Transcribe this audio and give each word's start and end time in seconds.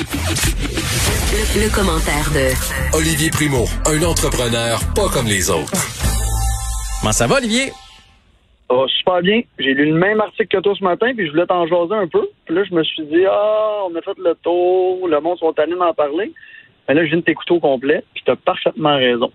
Le, 0.00 1.60
le 1.60 1.68
commentaire 1.74 2.32
de 2.32 2.96
Olivier 2.96 3.28
Primo, 3.28 3.68
un 3.84 4.00
entrepreneur 4.02 4.80
pas 4.96 5.12
comme 5.12 5.26
les 5.26 5.50
autres. 5.50 5.76
Comment 7.00 7.12
ça 7.12 7.26
va, 7.26 7.36
Olivier? 7.36 7.66
Ça 8.70 8.76
va 8.76 8.86
super 8.88 9.20
bien. 9.20 9.42
J'ai 9.58 9.74
lu 9.74 9.92
le 9.92 9.98
même 9.98 10.22
article 10.22 10.56
que 10.56 10.62
toi 10.62 10.72
ce 10.74 10.82
matin, 10.82 11.12
puis 11.14 11.26
je 11.26 11.32
voulais 11.32 11.44
t'en 11.44 11.66
jaser 11.66 11.92
un 11.92 12.08
peu. 12.08 12.26
Puis 12.46 12.54
là, 12.54 12.64
je 12.64 12.74
me 12.74 12.82
suis 12.82 13.04
dit, 13.08 13.26
ah, 13.28 13.82
on 13.90 13.94
a 13.94 14.00
fait 14.00 14.16
le 14.16 14.34
tour, 14.42 15.06
le 15.06 15.20
monde 15.20 15.36
sont 15.38 15.52
tannés 15.52 15.76
d'en 15.76 15.92
parler. 15.92 16.32
Mais 16.88 16.94
là, 16.94 17.04
je 17.04 17.10
viens 17.10 17.18
de 17.18 17.22
t'écouter 17.22 17.52
au 17.52 17.60
complet, 17.60 18.02
puis 18.14 18.22
t'as 18.24 18.36
parfaitement 18.36 18.96
raison. 18.96 19.30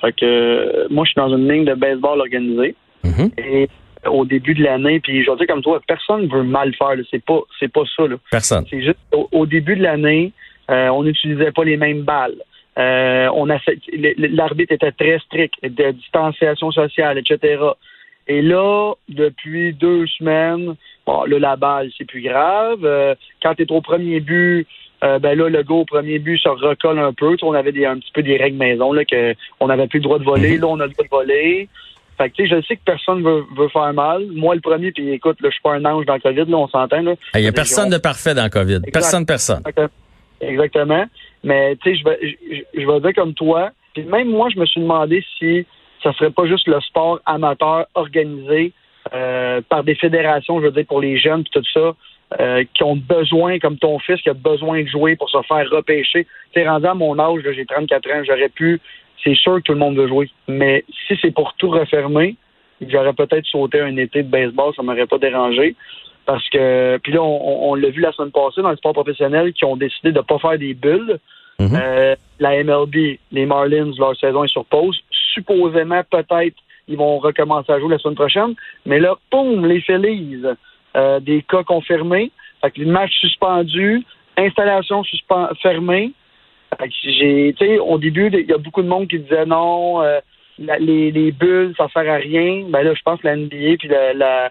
Fait 0.00 0.12
que 0.12 0.24
euh, 0.24 0.86
moi, 0.88 1.04
je 1.04 1.10
suis 1.10 1.20
dans 1.20 1.36
une 1.36 1.50
ligne 1.50 1.64
de 1.64 1.74
baseball 1.74 2.20
organisée. 2.20 2.76
Mhm. 3.02 3.30
Et 3.38 3.68
au 4.10 4.24
début 4.24 4.54
de 4.54 4.62
l'année, 4.62 5.00
puis 5.00 5.24
je 5.24 5.30
vais 5.30 5.36
dire 5.36 5.46
comme 5.46 5.62
toi, 5.62 5.80
personne 5.86 6.26
veut 6.28 6.42
mal 6.42 6.74
faire. 6.74 6.94
C'est 7.10 7.24
pas, 7.24 7.40
c'est 7.58 7.72
pas 7.72 7.82
ça. 7.96 8.06
Là. 8.06 8.16
Personne. 8.30 8.64
C'est 8.70 8.82
juste 8.82 8.98
au, 9.12 9.28
au 9.32 9.46
début 9.46 9.76
de 9.76 9.82
l'année, 9.82 10.32
euh, 10.70 10.88
on 10.88 11.04
n'utilisait 11.04 11.52
pas 11.52 11.64
les 11.64 11.76
mêmes 11.76 12.02
balles. 12.02 12.36
Euh, 12.78 13.28
on 13.34 13.48
a 13.48 13.58
l'arbitre 14.18 14.72
était 14.72 14.92
très 14.92 15.18
strict, 15.20 15.54
de 15.62 15.92
distanciation 15.92 16.70
sociale, 16.70 17.18
etc. 17.18 17.62
Et 18.28 18.42
là, 18.42 18.94
depuis 19.08 19.72
deux 19.72 20.06
semaines, 20.06 20.74
bon, 21.06 21.24
là, 21.24 21.38
la 21.38 21.56
balle, 21.56 21.90
c'est 21.96 22.04
plus 22.04 22.20
grave. 22.20 22.80
Euh, 22.84 23.14
quand 23.42 23.54
tu 23.54 23.62
es 23.62 23.72
au 23.72 23.80
premier 23.80 24.20
but, 24.20 24.66
euh, 25.04 25.18
ben 25.18 25.38
là, 25.38 25.48
le 25.48 25.62
gars 25.62 25.74
au 25.74 25.84
premier 25.84 26.18
but 26.18 26.38
se 26.38 26.48
recolle 26.48 26.98
un 26.98 27.12
peu. 27.12 27.32
Tu 27.32 27.38
sais, 27.38 27.46
on 27.46 27.54
avait 27.54 27.72
des, 27.72 27.86
un 27.86 27.98
petit 27.98 28.10
peu 28.12 28.22
des 28.22 28.36
règles 28.36 28.58
maison, 28.58 28.92
là, 28.92 29.04
que 29.04 29.34
on 29.60 29.68
n'avait 29.68 29.86
plus 29.86 29.98
le 29.98 30.04
droit 30.04 30.18
de 30.18 30.24
voler. 30.24 30.58
Là, 30.58 30.66
on 30.66 30.80
a 30.80 30.86
le 30.86 30.92
droit 30.92 31.04
de 31.04 31.10
voler. 31.10 31.68
Fait 32.18 32.30
que, 32.30 32.36
tu 32.36 32.48
sais, 32.48 32.56
je 32.56 32.66
sais 32.66 32.76
que 32.76 32.82
personne 32.84 33.22
veut, 33.22 33.44
veut 33.56 33.68
faire 33.68 33.92
mal. 33.92 34.26
Moi, 34.32 34.54
le 34.54 34.60
premier, 34.60 34.92
puis 34.92 35.10
écoute, 35.10 35.40
là, 35.40 35.48
je 35.50 35.54
suis 35.54 35.62
pas 35.62 35.74
un 35.74 35.84
ange 35.84 36.06
dans 36.06 36.14
le 36.14 36.20
COVID, 36.20 36.50
là, 36.50 36.56
on 36.56 36.68
s'entend, 36.68 37.02
là. 37.02 37.14
Il 37.34 37.42
n'y 37.42 37.48
a 37.48 37.52
personne 37.52 37.90
de 37.90 37.98
parfait 37.98 38.34
dans 38.34 38.44
le 38.44 38.50
COVID. 38.50 38.76
Exact. 38.76 38.92
Personne, 38.92 39.26
personne. 39.26 39.62
Exactement. 40.40 41.04
Mais 41.44 41.76
tu 41.76 41.90
sais, 41.90 41.96
je 41.98 42.04
vais, 42.04 42.18
je, 42.22 42.80
je 42.80 42.86
vais 42.86 43.00
dire 43.00 43.14
comme 43.14 43.34
toi. 43.34 43.70
Puis 43.94 44.04
même 44.04 44.28
moi, 44.28 44.48
je 44.52 44.58
me 44.58 44.66
suis 44.66 44.80
demandé 44.80 45.24
si 45.38 45.64
ça 46.02 46.12
serait 46.14 46.30
pas 46.30 46.46
juste 46.46 46.68
le 46.68 46.80
sport 46.80 47.20
amateur 47.26 47.86
organisé 47.94 48.72
euh, 49.14 49.60
par 49.68 49.84
des 49.84 49.94
fédérations, 49.94 50.60
je 50.60 50.66
veux 50.66 50.72
dire, 50.72 50.86
pour 50.86 51.00
les 51.00 51.18
jeunes 51.18 51.44
puis 51.44 51.52
tout 51.52 51.66
ça, 51.72 51.94
euh, 52.40 52.64
qui 52.74 52.82
ont 52.82 52.96
besoin, 52.96 53.58
comme 53.58 53.78
ton 53.78 53.98
fils, 54.00 54.20
qui 54.20 54.30
a 54.30 54.34
besoin 54.34 54.82
de 54.82 54.88
jouer 54.88 55.16
pour 55.16 55.30
se 55.30 55.38
faire 55.46 55.68
repêcher. 55.70 56.24
Tu 56.52 56.60
sais, 56.60 56.68
rendu 56.68 56.86
à 56.86 56.94
mon 56.94 57.18
âge, 57.18 57.40
j'ai 57.54 57.64
34 57.64 58.10
ans, 58.10 58.22
j'aurais 58.26 58.48
pu. 58.48 58.80
C'est 59.22 59.34
sûr 59.34 59.56
que 59.56 59.60
tout 59.60 59.72
le 59.72 59.78
monde 59.78 59.96
veut 59.96 60.08
jouer. 60.08 60.30
Mais 60.48 60.84
si 61.06 61.18
c'est 61.20 61.32
pour 61.32 61.54
tout 61.54 61.70
refermer, 61.70 62.36
j'aurais 62.80 63.12
peut-être 63.12 63.46
sauté 63.46 63.80
un 63.80 63.96
été 63.96 64.22
de 64.22 64.28
baseball, 64.28 64.74
ça 64.74 64.82
m'aurait 64.82 65.06
pas 65.06 65.18
dérangé. 65.18 65.74
Parce 66.26 66.48
que, 66.48 66.98
puis 67.02 67.12
là, 67.12 67.22
on, 67.22 67.74
l'a 67.76 67.88
vu 67.88 68.00
la 68.00 68.10
semaine 68.12 68.32
passée 68.32 68.60
dans 68.60 68.70
le 68.70 68.76
sport 68.76 68.92
professionnel 68.92 69.52
qui 69.52 69.64
ont 69.64 69.76
décidé 69.76 70.10
de 70.10 70.20
pas 70.20 70.38
faire 70.38 70.58
des 70.58 70.74
bulles. 70.74 71.18
Mhm. 71.60 71.70
Euh, 71.72 72.16
la 72.40 72.62
MLB, 72.62 73.18
les 73.30 73.46
Marlins, 73.46 73.92
leur 73.96 74.16
saison 74.16 74.42
est 74.42 74.48
sur 74.48 74.64
pause. 74.64 75.00
Supposément, 75.34 76.02
peut-être, 76.10 76.56
ils 76.88 76.96
vont 76.96 77.18
recommencer 77.18 77.72
à 77.72 77.78
jouer 77.78 77.90
la 77.90 77.98
semaine 77.98 78.16
prochaine. 78.16 78.54
Mais 78.84 78.98
là, 78.98 79.14
boum, 79.30 79.66
les 79.66 79.80
Phillies, 79.80 80.42
euh, 80.96 81.20
des 81.20 81.42
cas 81.42 81.62
confirmés. 81.62 82.32
Fait 82.60 82.72
que 82.72 82.80
le 82.80 82.86
match 82.86 83.12
suspendu, 83.20 84.04
installation 84.36 85.02
fermée. 85.62 86.12
J'ai, 87.02 87.78
au 87.78 87.98
début, 87.98 88.30
il 88.32 88.46
y 88.48 88.52
a 88.52 88.58
beaucoup 88.58 88.82
de 88.82 88.88
monde 88.88 89.08
qui 89.08 89.18
disait 89.18 89.46
non, 89.46 90.02
euh, 90.02 90.18
la- 90.58 90.78
les, 90.78 91.10
les 91.10 91.32
bulles, 91.32 91.74
ça 91.76 91.88
sert 91.92 92.10
à 92.10 92.16
rien. 92.16 92.64
Ben 92.68 92.82
là, 92.82 92.94
je 92.94 93.02
pense 93.02 93.20
que 93.20 93.26
la 93.26 93.36
NBA 93.36 93.76
puis 93.78 93.88
la, 93.88 94.12
la, 94.14 94.50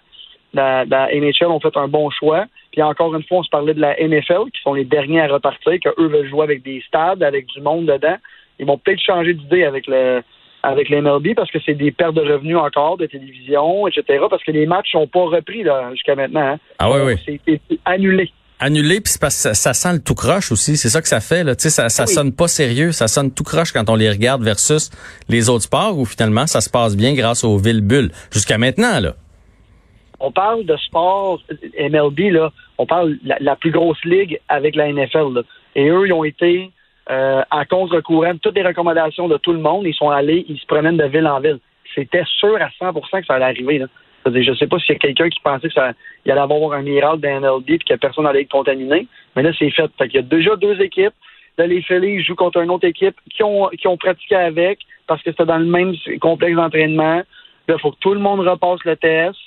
la, 0.54 0.86
la 0.86 1.08
NHL 1.14 1.48
ont 1.48 1.60
fait 1.60 1.76
un 1.78 1.88
bon 1.88 2.10
choix. 2.10 2.46
Puis 2.72 2.82
encore 2.82 3.16
une 3.16 3.24
fois, 3.24 3.40
on 3.40 3.44
se 3.44 3.50
parlait 3.50 3.74
de 3.74 3.82
la 3.82 3.96
NFL, 4.00 4.50
qui 4.54 4.62
sont 4.62 4.74
les 4.74 4.84
derniers 4.86 5.22
à 5.22 5.28
repartir, 5.28 5.74
que 5.84 5.90
eux 5.98 6.08
veulent 6.08 6.28
jouer 6.30 6.44
avec 6.44 6.64
des 6.64 6.82
stades, 6.88 7.24
avec 7.24 7.46
du 7.48 7.62
monde 7.62 7.86
dedans. 7.86 8.18
Ils 8.60 8.66
vont 8.66 8.78
peut-être 8.78 9.02
changer 9.02 9.34
d'idée 9.34 9.64
avec 9.64 9.88
le 9.88 10.22
avec 10.64 10.90
l'MLB 10.90 11.36
parce 11.36 11.52
que 11.52 11.60
c'est 11.64 11.76
des 11.76 11.92
pertes 11.92 12.16
de 12.16 12.22
revenus 12.22 12.58
encore 12.58 12.98
de 12.98 13.06
télévision, 13.06 13.88
etc. 13.88 14.24
Parce 14.28 14.44
que 14.44 14.50
les 14.52 14.66
matchs 14.66 14.92
sont 14.94 15.06
pas 15.06 15.20
repris 15.26 15.62
là 15.62 15.92
jusqu'à 15.92 16.16
maintenant. 16.16 16.42
hein. 16.54 16.60
Ah 16.80 16.90
oui, 16.90 17.14
oui. 17.28 17.40
C'est 17.70 17.80
annulé. 17.86 18.32
Annulé, 18.60 19.02
puis 19.02 19.12
c'est 19.12 19.20
parce 19.22 19.36
que 19.36 19.42
ça, 19.42 19.54
ça 19.54 19.74
sent 19.74 19.94
le 19.94 20.00
tout 20.02 20.16
croche 20.16 20.52
aussi. 20.52 20.78
C'est 20.78 20.90
ça 20.90 21.02
que 21.02 21.08
ça 21.10 21.20
fait. 21.20 21.44
Là. 21.44 21.56
Tu 21.56 21.64
sais, 21.64 21.70
ça, 21.70 21.90
ça 21.90 22.06
Oui. 22.08 22.14
sonne 22.14 22.32
pas 22.34 22.48
sérieux. 22.48 22.92
Ça 22.94 23.08
sonne 23.10 23.32
tout 23.32 23.44
croche 23.44 23.74
quand 23.74 23.90
on 23.90 23.96
les 23.96 24.10
regarde 24.10 24.42
versus 24.44 24.90
les 25.28 25.50
autres 25.50 25.64
sports 25.66 25.98
où 25.98 26.06
finalement 26.06 26.48
ça 26.48 26.62
se 26.62 26.70
passe 26.70 26.96
bien 26.96 27.14
grâce 27.16 27.44
aux 27.44 27.58
villes 27.58 27.82
bulles. 27.82 28.12
Jusqu'à 28.32 28.58
maintenant, 28.58 29.00
là. 29.02 29.14
on 30.22 30.32
parle 30.32 30.66
de 30.66 30.78
sport 30.78 31.42
MLB, 31.78 32.32
là, 32.32 32.52
on 32.78 32.86
parle 32.86 33.18
la, 33.26 33.38
la 33.42 33.56
plus 33.58 33.72
grosse 33.72 34.04
ligue 34.06 34.40
avec 34.48 34.76
la 34.76 34.88
NFL. 34.92 35.34
là. 35.34 35.42
Et 35.76 35.90
eux, 35.90 36.08
ils 36.08 36.14
ont 36.14 36.24
été 36.24 36.72
euh, 37.12 37.42
à 37.52 37.66
contre-courant 37.66 38.34
de 38.36 38.40
toutes 38.40 38.56
les 38.56 38.64
recommandations 38.66 39.28
de 39.28 39.38
tout 39.38 39.52
le 39.52 39.60
monde. 39.60 39.86
Ils 39.86 39.94
sont 39.94 40.10
allés, 40.10 40.46
ils 40.48 40.58
se 40.58 40.66
promènent 40.66 40.98
de 40.98 41.06
ville 41.06 41.28
en 41.28 41.42
ville. 41.42 41.60
C'était 41.94 42.24
sûr 42.40 42.58
à 42.62 42.70
100% 42.84 43.20
que 43.20 43.26
ça 43.28 43.34
allait 43.36 43.46
arriver. 43.46 43.80
Là. 43.80 43.88
C'est-à-dire, 44.26 44.54
Je 44.54 44.58
sais 44.58 44.68
pas 44.68 44.80
s'il 44.80 44.94
y 44.94 44.96
a 44.96 45.00
quelqu'un 45.00 45.30
qui 45.30 45.40
pensait 45.40 45.68
que 45.68 45.74
ça 45.74 45.92
il 46.26 46.32
allait 46.32 46.42
avoir 46.42 46.74
un 46.74 46.82
miracle 46.82 47.20
dans 47.20 47.42
MLB 47.42 47.70
et 47.70 47.78
que 47.78 47.94
personne 47.96 48.26
allait 48.26 48.42
être 48.42 48.52
contaminé. 48.52 49.08
Mais 49.36 49.44
là, 49.44 49.52
c'est 49.58 49.70
fait. 49.70 49.90
fait 49.98 50.08
Il 50.08 50.16
y 50.16 50.18
a 50.18 50.24
déjà 50.24 50.56
deux 50.56 50.82
équipes. 50.82 51.14
Là, 51.58 51.68
les 51.68 51.82
Phillies 51.84 52.24
jouent 52.24 52.36
contre 52.36 52.60
une 52.60 52.72
autre 52.72 52.88
équipe 52.88 53.16
qui 53.30 53.44
ont, 53.44 53.70
qui 53.70 53.88
ont 53.88 53.98
pratiqué 53.98 54.36
avec 54.36 54.80
parce 55.08 55.22
que 55.22 55.30
c'était 55.32 55.46
dans 55.46 55.60
le 55.60 55.66
même 55.66 55.94
complexe 56.20 56.56
d'entraînement. 56.56 57.22
Là, 57.68 57.76
il 57.76 57.80
faut 57.80 57.92
que 57.92 58.00
tout 58.00 58.14
le 58.14 58.20
monde 58.20 58.40
repasse 58.42 58.84
le 58.84 58.96
test. 58.96 59.38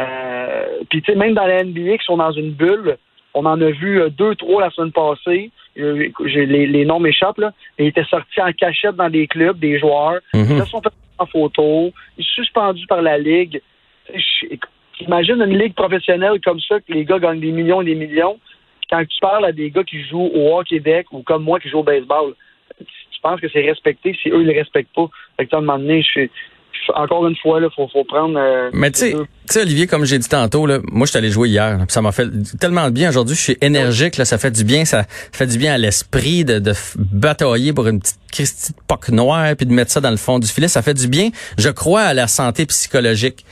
Euh, 0.00 0.66
Puis, 0.88 1.02
tu 1.02 1.12
sais, 1.12 1.18
même 1.18 1.34
dans 1.34 1.46
la 1.46 1.64
NBA, 1.64 1.98
qui 1.98 2.04
sont 2.04 2.16
dans 2.16 2.32
une 2.32 2.52
bulle, 2.52 2.96
on 3.34 3.44
en 3.46 3.60
a 3.60 3.70
vu 3.70 4.00
euh, 4.00 4.10
deux, 4.10 4.34
trois 4.36 4.62
la 4.62 4.70
semaine 4.70 4.92
passée. 4.92 5.50
Euh, 5.76 6.08
les, 6.20 6.66
les 6.66 6.84
noms 6.84 7.00
m'échappent, 7.00 7.38
là. 7.38 7.52
Ils 7.78 7.86
étaient 7.86 8.04
sortis 8.04 8.40
en 8.40 8.52
cachette 8.52 8.94
dans 8.94 9.10
des 9.10 9.26
clubs, 9.26 9.58
des 9.58 9.78
joueurs. 9.78 10.20
Mhm. 10.32 10.58
Ils 10.58 10.66
sont 10.66 10.80
fait 10.80 10.92
en 11.18 11.26
photo. 11.26 11.92
Ils 12.16 12.24
sont 12.24 12.42
suspendus 12.42 12.86
par 12.86 13.02
la 13.02 13.18
Ligue. 13.18 13.60
Je- 14.14 14.56
Imagine 15.00 15.42
une 15.42 15.58
ligue 15.58 15.74
professionnelle 15.74 16.38
comme 16.44 16.60
ça, 16.60 16.78
que 16.78 16.92
les 16.92 17.04
gars 17.04 17.18
gagnent 17.18 17.40
des 17.40 17.50
millions 17.50 17.82
et 17.82 17.84
des 17.84 17.96
millions. 17.96 18.38
Quand 18.88 19.02
tu 19.04 19.18
parles 19.20 19.44
à 19.44 19.50
des 19.52 19.68
gars 19.70 19.82
qui 19.82 20.02
jouent 20.08 20.30
au 20.32 20.56
hockey 20.56 20.78
deck 20.78 21.06
ou 21.10 21.22
comme 21.22 21.42
moi 21.42 21.58
qui 21.58 21.68
joue 21.68 21.78
au 21.78 21.82
baseball, 21.82 22.34
tu 22.78 23.20
penses 23.20 23.40
que 23.40 23.48
c'est 23.52 23.62
respecté 23.62 24.16
si 24.22 24.28
eux, 24.28 24.40
ils 24.42 24.46
le 24.46 24.52
respectent 24.52 24.94
pas? 24.94 25.08
Fait 25.36 25.46
que, 25.46 25.54
à 25.56 25.58
un 25.58 25.62
moment 25.62 25.78
donné, 25.78 26.00
je 26.02 26.06
suis- 26.08 26.30
encore 26.94 27.26
une 27.26 27.34
fois, 27.36 27.60
il 27.60 27.68
faut, 27.74 27.88
faut 27.88 28.04
prendre... 28.04 28.38
euh, 28.38 28.70
Mais 28.72 28.90
tu 28.92 29.12
sais, 29.46 29.62
Olivier, 29.62 29.86
comme 29.88 30.04
j'ai 30.04 30.18
dit 30.18 30.28
tantôt, 30.28 30.64
là, 30.66 30.78
moi, 30.84 31.06
je 31.06 31.10
suis 31.10 31.18
allé 31.18 31.30
jouer 31.30 31.48
hier. 31.48 31.78
là, 31.78 31.84
ça 31.88 32.00
m'a 32.02 32.12
fait 32.12 32.28
tellement 32.60 32.86
de 32.86 32.90
bien 32.90 33.08
aujourd'hui. 33.08 33.34
Je 33.34 33.40
suis 33.40 33.56
énergique. 33.62 34.16
Là, 34.16 34.24
ça 34.24 34.38
fait 34.38 34.50
du 34.52 34.64
bien. 34.64 34.84
Ça 34.84 35.04
fait 35.08 35.46
du 35.46 35.58
bien 35.58 35.74
à 35.74 35.78
l'esprit 35.78 36.44
de, 36.44 36.58
de 36.60 36.72
batailler 36.96 37.72
pour 37.72 37.88
une 37.88 38.00
petite 38.00 38.18
Christie 38.30 38.72
de 38.74 38.78
poque 38.86 39.08
noire 39.08 39.54
puis 39.56 39.66
de 39.66 39.72
mettre 39.72 39.90
ça 39.92 40.00
dans 40.00 40.10
le 40.10 40.16
fond 40.18 40.38
du 40.38 40.46
filet. 40.46 40.68
Ça 40.68 40.82
fait 40.82 40.94
du 40.94 41.08
bien. 41.08 41.30
Je 41.58 41.70
crois 41.70 42.02
à 42.02 42.14
la 42.14 42.26
santé 42.28 42.66
psychologique. 42.66 43.44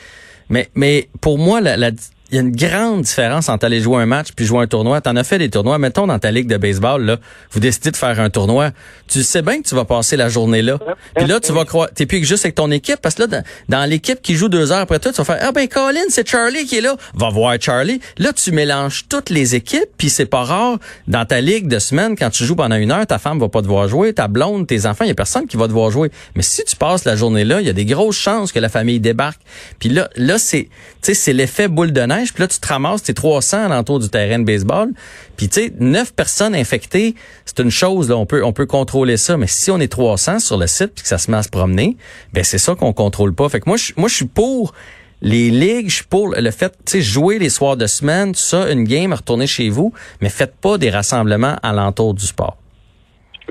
Mais, 0.52 0.68
mais 0.74 1.08
pour 1.22 1.38
moi, 1.38 1.60
la, 1.62 1.76
la- 1.78 1.90
il 2.32 2.36
y 2.36 2.38
a 2.38 2.40
une 2.40 2.56
grande 2.56 3.02
différence 3.02 3.50
entre 3.50 3.66
aller 3.66 3.82
jouer 3.82 4.02
un 4.02 4.06
match 4.06 4.28
puis 4.34 4.46
jouer 4.46 4.62
un 4.62 4.66
tournoi. 4.66 5.02
T'en 5.02 5.16
as 5.16 5.24
fait 5.24 5.36
des 5.36 5.50
tournois. 5.50 5.76
Mettons 5.76 6.06
dans 6.06 6.18
ta 6.18 6.30
ligue 6.30 6.48
de 6.48 6.56
baseball, 6.56 7.04
là, 7.04 7.18
vous 7.50 7.60
décidez 7.60 7.90
de 7.90 7.96
faire 7.96 8.18
un 8.20 8.30
tournoi. 8.30 8.70
Tu 9.06 9.22
sais 9.22 9.42
bien 9.42 9.60
que 9.60 9.68
tu 9.68 9.74
vas 9.74 9.84
passer 9.84 10.16
la 10.16 10.30
journée 10.30 10.62
là. 10.62 10.78
Puis 11.14 11.26
là, 11.26 11.40
tu 11.40 11.52
vas 11.52 11.66
croire, 11.66 11.90
t'es 11.94 12.06
plus 12.06 12.20
que 12.20 12.26
juste 12.26 12.46
avec 12.46 12.54
ton 12.54 12.70
équipe 12.70 12.96
parce 13.02 13.16
que 13.16 13.24
là, 13.24 13.42
dans, 13.68 13.84
l'équipe 13.84 14.22
qui 14.22 14.34
joue 14.34 14.48
deux 14.48 14.72
heures 14.72 14.78
après 14.78 14.98
toi, 14.98 15.12
tu 15.12 15.18
vas 15.18 15.24
faire, 15.24 15.38
ah 15.42 15.52
ben 15.52 15.68
Colin, 15.68 16.00
c'est 16.08 16.26
Charlie 16.26 16.64
qui 16.64 16.78
est 16.78 16.80
là. 16.80 16.96
Va 17.12 17.28
voir 17.28 17.54
Charlie. 17.60 18.00
Là, 18.16 18.32
tu 18.32 18.50
mélanges 18.50 19.04
toutes 19.10 19.28
les 19.28 19.54
équipes 19.54 19.90
puis 19.98 20.08
c'est 20.08 20.24
pas 20.24 20.44
rare 20.44 20.78
dans 21.08 21.26
ta 21.26 21.42
ligue 21.42 21.68
de 21.68 21.78
semaine 21.78 22.16
quand 22.16 22.30
tu 22.30 22.44
joues 22.44 22.56
pendant 22.56 22.76
une 22.76 22.92
heure, 22.92 23.06
ta 23.06 23.18
femme 23.18 23.40
va 23.40 23.50
pas 23.50 23.60
te 23.60 23.66
voir 23.66 23.88
jouer, 23.88 24.14
ta 24.14 24.26
blonde, 24.26 24.66
tes 24.66 24.86
enfants, 24.86 25.04
il 25.04 25.08
y 25.08 25.12
a 25.12 25.14
personne 25.14 25.46
qui 25.46 25.58
va 25.58 25.68
te 25.68 25.72
voir 25.72 25.90
jouer. 25.90 26.10
Mais 26.34 26.42
si 26.42 26.64
tu 26.64 26.76
passes 26.76 27.04
la 27.04 27.14
journée 27.14 27.44
là, 27.44 27.60
il 27.60 27.66
y 27.66 27.70
a 27.70 27.74
des 27.74 27.84
grosses 27.84 28.16
chances 28.16 28.52
que 28.52 28.58
la 28.58 28.70
famille 28.70 29.00
débarque. 29.00 29.40
Puis 29.78 29.90
là, 29.90 30.08
là 30.16 30.38
c'est, 30.38 30.62
tu 30.62 30.70
sais, 31.02 31.14
c'est 31.14 31.34
l'effet 31.34 31.68
boule 31.68 31.92
de 31.92 32.00
neige. 32.00 32.21
Puis 32.30 32.42
là, 32.42 32.48
tu 32.48 32.60
te 32.60 32.68
ramasses 32.68 33.02
tes 33.02 33.14
300 33.14 33.64
alentour 33.64 33.98
du 33.98 34.08
terrain 34.08 34.38
de 34.38 34.44
baseball. 34.44 34.90
Puis 35.36 35.48
tu 35.48 35.60
sais, 35.60 35.72
9 35.78 36.14
personnes 36.14 36.54
infectées, 36.54 37.14
c'est 37.44 37.60
une 37.60 37.70
chose 37.70 38.10
là, 38.10 38.16
on 38.16 38.26
peut 38.26 38.44
on 38.44 38.52
peut 38.52 38.66
contrôler 38.66 39.16
ça, 39.16 39.36
mais 39.36 39.46
si 39.46 39.70
on 39.70 39.80
est 39.80 39.90
300 39.90 40.38
sur 40.38 40.58
le 40.58 40.66
site 40.66 40.92
puis 40.94 41.02
que 41.02 41.08
ça 41.08 41.18
se 41.18 41.30
met 41.30 41.38
à 41.38 41.42
se 41.42 41.48
promener, 41.48 41.96
ben 42.32 42.44
c'est 42.44 42.58
ça 42.58 42.74
qu'on 42.74 42.92
contrôle 42.92 43.34
pas. 43.34 43.48
Fait 43.48 43.60
que 43.60 43.68
moi 43.68 43.76
je 43.76 43.92
moi 43.96 44.08
je 44.08 44.14
suis 44.14 44.26
pour 44.26 44.74
les 45.22 45.50
ligues, 45.50 45.88
je 45.88 45.96
suis 45.96 46.04
pour 46.04 46.34
le 46.36 46.50
fait, 46.50 46.72
tu 46.84 46.86
sais, 46.86 47.00
jouer 47.00 47.38
les 47.38 47.48
soirs 47.48 47.76
de 47.76 47.86
semaine, 47.86 48.32
tout 48.32 48.40
ça, 48.40 48.72
une 48.72 48.84
game, 48.84 49.12
retourner 49.12 49.46
chez 49.46 49.68
vous, 49.68 49.94
mais 50.20 50.28
faites 50.28 50.60
pas 50.60 50.78
des 50.78 50.90
rassemblements 50.90 51.56
alentour 51.62 52.12
du 52.12 52.26
sport. 52.26 52.56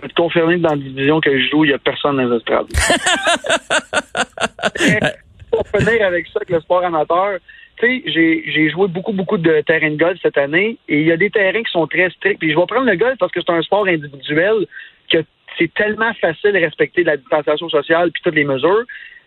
peux 0.02 0.10
te 0.10 0.14
confirmer 0.14 0.58
que 0.58 0.64
dans 0.64 0.72
la 0.72 0.78
division 0.78 1.22
que 1.22 1.32
je 1.32 1.50
joue, 1.50 1.64
il 1.64 1.70
n'y 1.70 1.74
a 1.74 1.80
personne 1.80 2.18
dans 2.18 2.24
les 2.24 2.36
estrades. 2.36 2.68
Pour 5.52 5.68
finir 5.68 6.06
avec 6.06 6.28
ça, 6.28 6.38
avec 6.38 6.50
le 6.50 6.62
sport 6.62 6.84
amateur, 6.84 7.38
tu 7.82 8.04
sais, 8.04 8.44
j'ai, 8.46 8.70
joué 8.70 8.88
beaucoup, 8.88 9.14
beaucoup 9.14 9.38
de 9.38 9.62
terrains 9.62 9.92
de 9.92 9.98
golf 9.98 10.20
cette 10.22 10.38
année 10.38 10.78
et 10.88 11.02
il 11.02 11.08
y 11.08 11.12
a 11.12 11.18
des 11.18 11.30
terrains 11.30 11.64
qui 11.64 11.72
sont 11.72 11.88
très 11.88 12.10
stricts. 12.12 12.40
Puis 12.40 12.52
je 12.52 12.58
vais 12.58 12.66
prendre 12.66 12.90
le 12.90 12.96
golf 12.96 13.18
parce 13.20 13.32
que 13.32 13.40
c'est 13.42 13.52
un 13.52 13.62
sport 13.62 13.88
individuel 13.88 14.68
que 15.12 15.24
c'est 15.58 15.74
tellement 15.74 16.14
facile 16.16 16.54
de 16.54 16.60
respecter 16.60 17.04
la 17.04 17.18
distanciation 17.18 17.70
sociale 17.70 18.12
puis 18.12 18.22
toutes 18.24 18.36
les 18.36 18.44
mesures. 18.44 18.84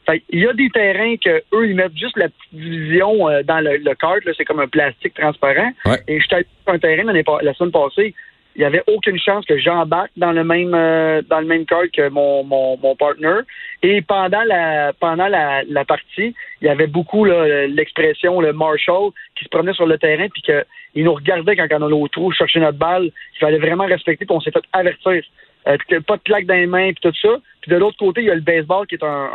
Fait, 0.06 0.22
il 0.30 0.40
y 0.40 0.46
a 0.46 0.52
des 0.52 0.68
terrains 0.70 1.16
que 1.16 1.42
eux 1.54 1.66
ils 1.66 1.74
mettent 1.74 1.96
juste 1.96 2.16
la 2.18 2.28
petite 2.28 2.54
division 2.54 3.28
euh, 3.28 3.42
dans 3.42 3.60
le, 3.60 3.78
le 3.78 3.94
kart, 3.94 4.22
là, 4.24 4.32
c'est 4.36 4.44
comme 4.44 4.60
un 4.60 4.68
plastique 4.68 5.14
transparent. 5.14 5.72
Ouais. 5.86 5.98
Et 6.08 6.20
je 6.20 6.26
suis 6.26 6.34
allé 6.34 6.46
sur 6.64 6.74
un 6.74 6.78
terrain 6.78 7.04
la 7.04 7.54
semaine 7.54 7.72
passée, 7.72 8.14
il 8.56 8.60
n'y 8.60 8.64
avait 8.64 8.82
aucune 8.86 9.18
chance 9.18 9.44
que 9.46 9.58
j'embarque 9.58 10.12
dans 10.16 10.32
le 10.32 10.44
même 10.44 10.72
euh, 10.74 11.22
dans 11.28 11.40
le 11.40 11.46
même 11.46 11.66
kart 11.66 11.90
que 11.90 12.08
mon, 12.08 12.44
mon, 12.44 12.76
mon 12.78 12.94
partner. 12.96 13.40
Et 13.82 14.00
pendant 14.02 14.42
la 14.44 14.92
pendant 14.92 15.26
la, 15.28 15.62
la 15.64 15.84
partie, 15.84 16.34
il 16.60 16.66
y 16.66 16.68
avait 16.68 16.86
beaucoup 16.86 17.24
l'expression 17.24 18.40
le 18.40 18.52
Marshall 18.52 19.10
qui 19.36 19.44
se 19.44 19.48
promenait 19.48 19.72
sur 19.74 19.86
le 19.86 19.98
terrain 19.98 20.28
puis 20.32 20.42
que 20.42 20.64
il 20.94 21.04
nous 21.04 21.14
regardait 21.14 21.56
quand 21.56 21.66
on 21.72 21.82
allait 21.86 21.94
au 21.94 22.08
trou 22.08 22.30
chercher 22.32 22.60
notre 22.60 22.78
balle. 22.78 23.10
Il 23.34 23.38
fallait 23.40 23.58
vraiment 23.58 23.86
respecter 23.86 24.24
puis 24.26 24.36
on 24.36 24.40
s'est 24.40 24.52
fait 24.52 24.64
avertir. 24.72 25.22
Euh, 25.66 25.76
pas 26.06 26.16
de 26.16 26.22
plaque 26.22 26.46
dans 26.46 26.54
les 26.54 26.66
mains 26.66 26.92
puis 26.92 27.00
tout 27.10 27.14
ça. 27.20 27.36
Puis 27.62 27.70
de 27.70 27.76
l'autre 27.76 27.96
côté, 27.98 28.20
il 28.20 28.26
y 28.26 28.30
a 28.30 28.34
le 28.34 28.40
baseball 28.42 28.86
qui 28.86 28.96
est 28.96 29.02
un, 29.04 29.30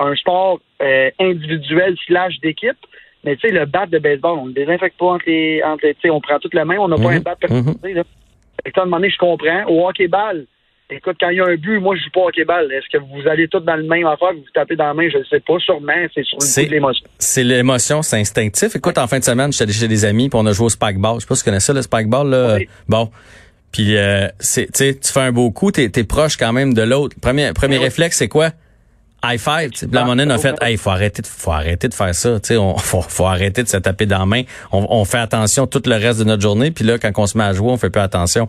un, 0.00 0.06
un 0.06 0.14
sport 0.16 0.60
euh, 0.82 1.10
individuel 1.20 1.94
slash 2.06 2.38
d'équipe. 2.40 2.76
Mais 3.24 3.36
tu 3.36 3.46
sais, 3.46 3.54
le 3.54 3.64
bat 3.66 3.86
de 3.86 3.98
baseball, 4.00 4.36
on 4.40 4.46
ne 4.46 4.52
désinfecte 4.52 4.98
pas 4.98 5.06
entre 5.06 5.24
les. 5.28 5.62
Entre, 5.62 5.86
les- 5.86 5.94
tu 5.94 6.00
sais, 6.02 6.10
on 6.10 6.20
prend 6.20 6.40
toute 6.40 6.54
la 6.54 6.64
main, 6.64 6.76
on 6.80 6.88
n'a 6.88 6.96
pas 6.96 7.02
Mhm. 7.12 7.16
un 7.18 7.20
bat 7.20 7.36
personnalisé. 7.36 7.92
là. 7.94 8.02
Fait 8.64 8.70
que, 8.72 8.80
à 8.80 8.82
un 8.82 8.86
moment 8.86 8.96
donné, 8.98 9.10
je 9.10 9.18
comprends. 9.18 9.64
Au 9.68 9.88
hockey-ball, 9.88 10.46
écoute, 10.90 11.16
quand 11.20 11.30
il 11.30 11.36
y 11.38 11.40
a 11.40 11.46
un 11.46 11.56
but, 11.56 11.80
moi, 11.80 11.96
je 11.96 12.02
joue 12.02 12.10
pas 12.10 12.20
au 12.20 12.28
hockey-ball. 12.28 12.70
Est-ce 12.72 12.86
que 12.96 13.02
vous 13.02 13.28
allez 13.28 13.48
tous 13.48 13.60
dans 13.60 13.76
le 13.76 13.82
même 13.84 14.06
affaire, 14.06 14.32
vous 14.32 14.40
vous 14.40 14.50
tapez 14.54 14.76
dans 14.76 14.86
la 14.86 14.94
main? 14.94 15.08
Je 15.10 15.18
ne 15.18 15.24
sais 15.24 15.40
pas. 15.40 15.58
Sûrement, 15.58 15.92
c'est 16.14 16.24
sur 16.24 16.38
le 16.38 16.70
l'émotion. 16.70 17.06
C'est 17.18 17.44
l'émotion, 17.44 18.02
c'est 18.02 18.18
instinctif. 18.20 18.76
Écoute, 18.76 18.98
en 18.98 19.06
fin 19.06 19.18
de 19.18 19.24
semaine, 19.24 19.52
j'étais 19.52 19.64
allé 19.64 19.72
chez 19.72 19.88
des 19.88 20.04
amis, 20.04 20.28
puis 20.28 20.38
on 20.40 20.46
a 20.46 20.52
joué 20.52 20.66
au 20.66 20.70
spike 20.70 20.98
ball. 20.98 21.14
Je 21.16 21.20
sais 21.20 21.26
pas 21.26 21.34
si 21.34 21.42
tu 21.42 21.44
connais 21.50 21.60
ça, 21.60 21.72
le 21.72 21.82
spike 21.82 22.08
ball. 22.08 22.28
Là. 22.28 22.56
Oui. 22.56 22.68
Bon. 22.88 23.10
Puis, 23.72 23.96
euh, 23.96 24.28
c'est, 24.38 24.70
tu 24.70 25.12
fais 25.12 25.20
un 25.20 25.32
beau 25.32 25.50
coup, 25.50 25.70
t'es, 25.72 25.88
t'es 25.88 26.04
proche 26.04 26.36
quand 26.36 26.52
même 26.52 26.74
de 26.74 26.82
l'autre. 26.82 27.16
Premier, 27.22 27.52
premier 27.54 27.78
Oui. 27.78 27.84
réflexe, 27.84 28.18
c'est 28.18 28.28
quoi? 28.28 28.50
High 29.24 29.38
five. 29.38 29.70
monnaie 29.92 30.30
a 30.30 30.38
fait, 30.38 30.56
hey, 30.60 30.76
faut 30.76 30.90
arrêter, 30.90 31.22
de, 31.22 31.26
faut 31.26 31.52
arrêter 31.52 31.88
de 31.88 31.94
faire 31.94 32.14
ça. 32.14 32.40
Tu 32.40 32.48
sais, 32.48 32.56
on, 32.56 32.76
faut, 32.78 33.02
faut 33.02 33.26
arrêter 33.26 33.62
de 33.62 33.68
se 33.68 33.76
taper 33.76 34.06
dans 34.06 34.18
la 34.18 34.26
main. 34.26 34.42
On, 34.72 34.86
on 34.90 35.04
fait 35.04 35.18
attention 35.18 35.66
tout 35.66 35.82
le 35.86 35.94
reste 35.94 36.18
de 36.18 36.24
notre 36.24 36.42
journée. 36.42 36.70
Puis 36.70 36.84
là, 36.84 36.98
quand 36.98 37.12
on 37.16 37.26
se 37.26 37.38
met 37.38 37.44
à 37.44 37.52
jouer, 37.52 37.70
on 37.70 37.76
fait 37.76 37.90
plus 37.90 38.02
attention. 38.02 38.48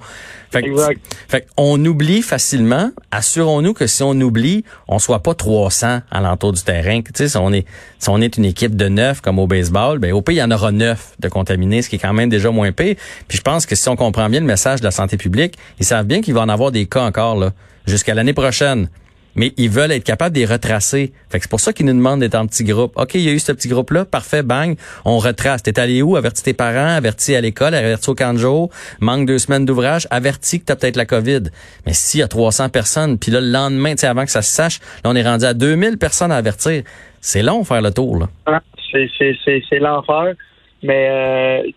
Fait 0.52 0.62
que, 0.62 0.70
Exact. 0.70 1.00
fait 1.28 1.48
on 1.58 1.84
oublie 1.86 2.22
facilement. 2.22 2.92
Assurons-nous 3.12 3.74
que 3.74 3.88
si 3.88 4.04
on 4.04 4.20
oublie, 4.22 4.64
on 4.88 5.00
soit 5.00 5.22
pas 5.22 5.34
300 5.34 6.02
alentour 6.12 6.54
du 6.54 6.62
terrain. 6.62 7.02
Tu 7.02 7.12
sais, 7.16 7.30
si 7.30 7.38
on 7.38 7.52
est, 7.54 7.66
si 8.00 8.10
on 8.10 8.20
est 8.22 8.38
une 8.38 8.46
équipe 8.46 8.76
de 8.76 8.88
neuf 8.88 9.22
comme 9.22 9.40
au 9.40 9.48
baseball, 9.48 10.00
ben 10.00 10.12
au 10.12 10.22
pays 10.22 10.38
il 10.38 10.40
y 10.40 10.44
en 10.44 10.52
aura 10.52 10.72
neuf 10.72 11.14
de 11.20 11.28
contaminés, 11.28 11.82
ce 11.82 11.90
qui 11.90 11.98
est 11.98 12.00
quand 12.00 12.14
même 12.14 12.30
déjà 12.30 12.50
moins 12.52 12.72
pire. 12.72 12.96
Puis 13.28 13.38
je 13.38 13.42
pense 13.42 13.66
que 13.66 13.76
si 13.76 13.88
on 13.90 13.96
comprend 13.96 14.30
bien 14.30 14.40
le 14.40 14.46
message 14.46 14.80
de 14.80 14.86
la 14.86 14.92
santé 14.92 15.18
publique, 15.18 15.58
ils 15.80 15.86
savent 15.86 16.06
bien 16.06 16.22
qu'il 16.22 16.34
va 16.34 16.42
en 16.42 16.50
avoir 16.50 16.72
des 16.72 16.86
cas 16.86 17.04
encore 17.04 17.36
là 17.36 17.52
jusqu'à 17.86 18.14
l'année 18.14 18.34
prochaine. 18.34 18.90
Mais 19.36 19.54
ils 19.58 19.70
veulent 19.70 19.92
être 19.92 20.04
capables 20.04 20.36
de 20.36 20.40
les 20.40 20.46
retracer. 20.46 21.12
Fait 21.30 21.40
que 21.40 21.44
c'est 21.44 21.50
pour 21.50 21.60
ça 21.60 21.74
qu'ils 21.74 21.86
nous 21.86 21.94
demandent 21.94 22.20
d'être 22.20 22.36
en 22.36 22.46
petit 22.46 22.64
groupe. 22.64 22.94
OK, 22.96 23.16
il 23.16 23.22
y 23.22 23.30
a 23.30 23.32
eu 23.32 23.40
ce 23.40 23.52
petit 23.52 23.68
groupe-là, 23.68 24.06
parfait, 24.06 24.44
bang, 24.44 24.78
on 25.06 25.18
retrace. 25.18 25.64
T'es 25.64 25.80
allé 25.80 26.02
où? 26.02 26.16
Avertis 26.16 26.44
tes 26.44 26.54
parents, 26.54 26.96
avertis 26.96 27.36
à 27.36 27.42
l'école, 27.42 27.74
avertis 27.74 28.10
au 28.10 28.16
camp 28.16 28.34
de 28.34 28.40
jour, 28.40 28.70
manque 29.00 29.26
deux 29.28 29.40
semaines 29.40 29.66
d'ouvrage, 29.66 30.08
avertis 30.12 30.60
que 30.60 30.66
t'as 30.66 30.76
peut-être 30.76 30.98
la 30.98 31.06
COVID. 31.06 31.44
Mais 31.86 31.94
s'il 31.94 32.20
y 32.20 32.24
a 32.24 32.28
300 32.28 32.70
personnes, 32.70 33.18
puis 33.18 33.32
là, 33.32 33.42
le 33.42 33.52
lendemain, 33.52 33.96
avant 34.04 34.26
que 34.26 34.32
ça 34.32 34.42
se 34.42 34.52
sache, 34.52 34.80
là, 35.04 35.12
on 35.12 35.16
est 35.16 35.24
rendu 35.24 35.46
à 35.46 35.54
2000 35.54 35.98
personnes 35.98 36.32
à 36.32 36.36
avertir. 36.36 36.84
C'est 37.22 37.42
long 37.42 37.64
faire 37.64 37.82
le 37.82 37.92
tour, 37.92 38.20
là. 38.20 38.28
Ah, 38.46 38.62
C'est, 38.92 39.80
l'enfer. 39.80 40.34
Mais 40.82 41.08
euh, 41.10 41.72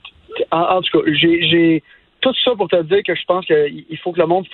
en, 0.51 0.83
tout 0.83 0.99
cas, 0.99 1.11
j'ai, 1.13 1.49
j'ai 1.49 1.83
tout 2.21 2.35
ça 2.45 2.53
pour 2.57 2.69
te 2.69 2.83
dire 2.83 3.03
que 3.07 3.15
je 3.15 3.25
pense 3.27 3.47
qu'il 3.47 3.99
faut 4.03 4.13
que 4.13 4.19
le 4.19 4.27
monde 4.27 4.47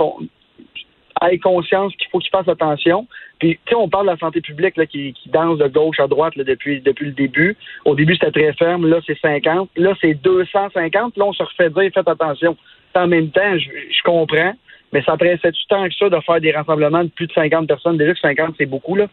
ait 1.31 1.39
conscience 1.39 1.95
qu'il 1.97 2.09
faut 2.11 2.19
qu'il 2.19 2.31
fasse 2.31 2.49
attention. 2.49 3.07
Puis, 3.39 3.59
tu 3.67 3.71
sais, 3.71 3.75
on 3.75 3.89
parle 3.89 4.07
de 4.07 4.13
la 4.13 4.19
santé 4.19 4.41
publique 4.41 4.77
là, 4.77 4.87
qui, 4.87 5.13
qui 5.13 5.29
danse 5.29 5.59
de 5.59 5.69
gauche 5.69 6.01
à 6.01 6.07
droite 6.07 6.37
là, 6.37 6.45
depuis, 6.45 6.81
depuis 6.81 7.07
le 7.07 7.13
début. 7.13 7.57
Au 7.85 7.95
début, 7.95 8.15
c'était 8.15 8.31
très 8.31 8.53
ferme. 8.55 8.87
Là, 8.89 9.01
c'est 9.07 9.19
50. 9.19 9.71
Là, 9.77 9.95
c'est 10.01 10.15
250. 10.15 11.17
Là, 11.17 11.25
on 11.25 11.33
se 11.33 11.43
refait 11.43 11.71
dire, 11.71 11.91
faites 11.95 12.09
attention. 12.09 12.57
En 12.95 13.07
même 13.07 13.31
temps, 13.31 13.59
je, 13.59 13.69
je 13.69 14.03
comprends. 14.05 14.55
Mais 14.93 15.03
ça 15.05 15.17
pressait 15.17 15.51
du 15.53 15.65
temps 15.69 15.89
que 15.89 15.95
ça 15.95 16.11
de 16.11 16.21
faire 16.21 16.41
des 16.41 16.53
rassemblements 16.53 17.03
de 17.05 17.09
plus 17.09 17.27
de 17.27 17.33
50 17.33 17.67
personnes? 17.67 17.97
Déjà 17.97 18.13
que 18.13 18.21
50, 18.21 18.55
c'est 18.59 18.67
beaucoup. 18.67 18.95
là. 18.95 19.07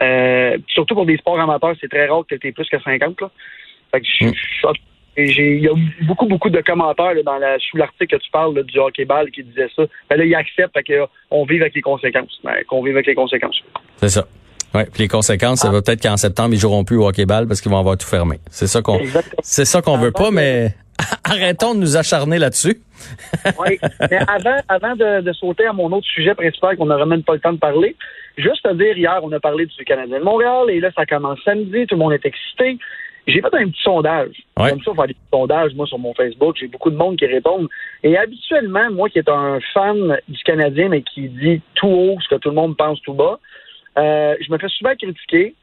Euh, 0.00 0.56
surtout 0.68 0.94
pour 0.94 1.06
des 1.06 1.16
sports 1.16 1.40
amateurs, 1.40 1.74
c'est 1.80 1.88
très 1.88 2.06
rare 2.06 2.24
que 2.28 2.36
tu 2.36 2.46
aies 2.48 2.52
plus 2.52 2.68
que 2.68 2.80
50. 2.80 3.20
Là. 3.20 3.30
Fait 3.92 4.00
que 4.00 4.06
je- 4.06 4.24
Mm. 4.26 4.32
je- 4.34 4.68
j'ai- 4.74 4.80
il 5.16 5.60
y 5.60 5.68
a 5.68 5.72
beaucoup, 6.02 6.26
beaucoup 6.26 6.50
de 6.50 6.60
commentaires 6.60 7.14
là, 7.14 7.22
dans 7.22 7.38
la, 7.38 7.58
sous 7.58 7.76
l'article 7.76 8.16
que 8.16 8.22
tu 8.22 8.30
parles 8.30 8.54
là, 8.54 8.62
du 8.62 8.78
hockey-ball 8.78 9.30
qui 9.30 9.42
disait 9.42 9.68
ça. 9.74 9.84
Ben 10.10 10.16
là, 10.16 10.24
il 10.24 10.34
accepte 10.34 10.72
fait 10.74 10.82
que, 10.82 10.92
euh, 10.92 11.06
on 11.30 11.44
vive 11.44 11.62
avec 11.62 11.74
les 11.74 11.82
conséquences. 11.82 12.40
Ben, 12.44 12.54
qu'on 12.68 12.82
vive 12.82 12.94
avec 12.94 13.06
les 13.06 13.14
conséquences. 13.14 13.62
C'est 13.96 14.08
ça. 14.08 14.26
Ouais, 14.74 14.84
puis 14.84 15.04
les 15.04 15.08
conséquences, 15.08 15.60
ça 15.60 15.70
va 15.70 15.80
peut-être 15.80 16.02
qu'en 16.02 16.16
septembre, 16.16 16.52
ils 16.52 16.60
joueront 16.60 16.84
plus 16.84 16.96
au 16.96 17.08
hockey-ball 17.08 17.46
parce 17.46 17.60
qu'ils 17.60 17.72
vont 17.72 17.78
avoir 17.78 17.96
tout 17.96 18.06
fermé. 18.06 18.40
C'est 18.50 18.66
ça 18.66 18.82
qu'on, 18.82 19.00
c'est 19.42 19.64
ça 19.64 19.80
qu'on 19.80 19.96
veut 19.96 20.12
pas, 20.12 20.30
mais 20.30 20.74
arrêtons 21.24 21.74
de 21.74 21.80
nous 21.80 21.96
acharner 21.96 22.38
là-dessus. 22.38 22.78
Oui. 23.60 23.78
Mais 24.10 24.18
avant, 24.26 24.56
avant 24.68 24.96
de, 24.96 25.20
de 25.20 25.32
sauter 25.34 25.66
à 25.66 25.72
mon 25.72 25.92
autre 25.92 26.06
sujet 26.06 26.34
principal 26.34 26.76
qu'on 26.76 26.86
n'aura 26.86 27.06
même 27.06 27.22
pas 27.22 27.34
le 27.34 27.40
temps 27.40 27.52
de 27.52 27.58
parler, 27.58 27.94
juste 28.36 28.62
te 28.62 28.72
dire, 28.74 28.96
hier, 28.96 29.20
on 29.22 29.30
a 29.32 29.40
parlé 29.40 29.66
du 29.66 29.84
Canadien 29.84 30.18
de 30.18 30.24
Montréal 30.24 30.70
et 30.70 30.80
là, 30.80 30.90
ça 30.96 31.06
commence 31.06 31.38
samedi, 31.44 31.86
tout 31.86 31.94
le 31.94 32.00
monde 32.00 32.12
est 32.12 32.24
excité. 32.24 32.78
J'ai 33.26 33.40
fait 33.40 33.54
un 33.54 33.68
petit 33.68 33.82
sondage. 33.82 34.36
Ouais. 34.56 34.68
J'aime 34.68 34.80
ça 34.82 34.94
faire 34.94 35.06
des 35.06 35.14
petits 35.14 35.30
sondages, 35.32 35.74
moi, 35.74 35.86
sur 35.86 35.98
mon 35.98 36.14
Facebook. 36.14 36.56
J'ai 36.60 36.68
beaucoup 36.68 36.90
de 36.90 36.96
monde 36.96 37.16
qui 37.16 37.26
répondent. 37.26 37.68
Et 38.04 38.16
habituellement, 38.16 38.90
moi 38.92 39.08
qui 39.08 39.18
est 39.18 39.28
un 39.28 39.58
fan 39.74 40.16
du 40.28 40.42
Canadien, 40.44 40.88
mais 40.90 41.02
qui 41.02 41.28
dit 41.28 41.60
tout 41.74 41.88
haut 41.88 42.18
ce 42.22 42.28
que 42.28 42.36
tout 42.36 42.50
le 42.50 42.54
monde 42.54 42.76
pense 42.76 43.00
tout 43.02 43.14
bas, 43.14 43.38
euh, 43.98 44.36
je 44.40 44.52
me 44.52 44.58
fais 44.58 44.68
souvent 44.68 44.94
critiquer. 44.94 45.54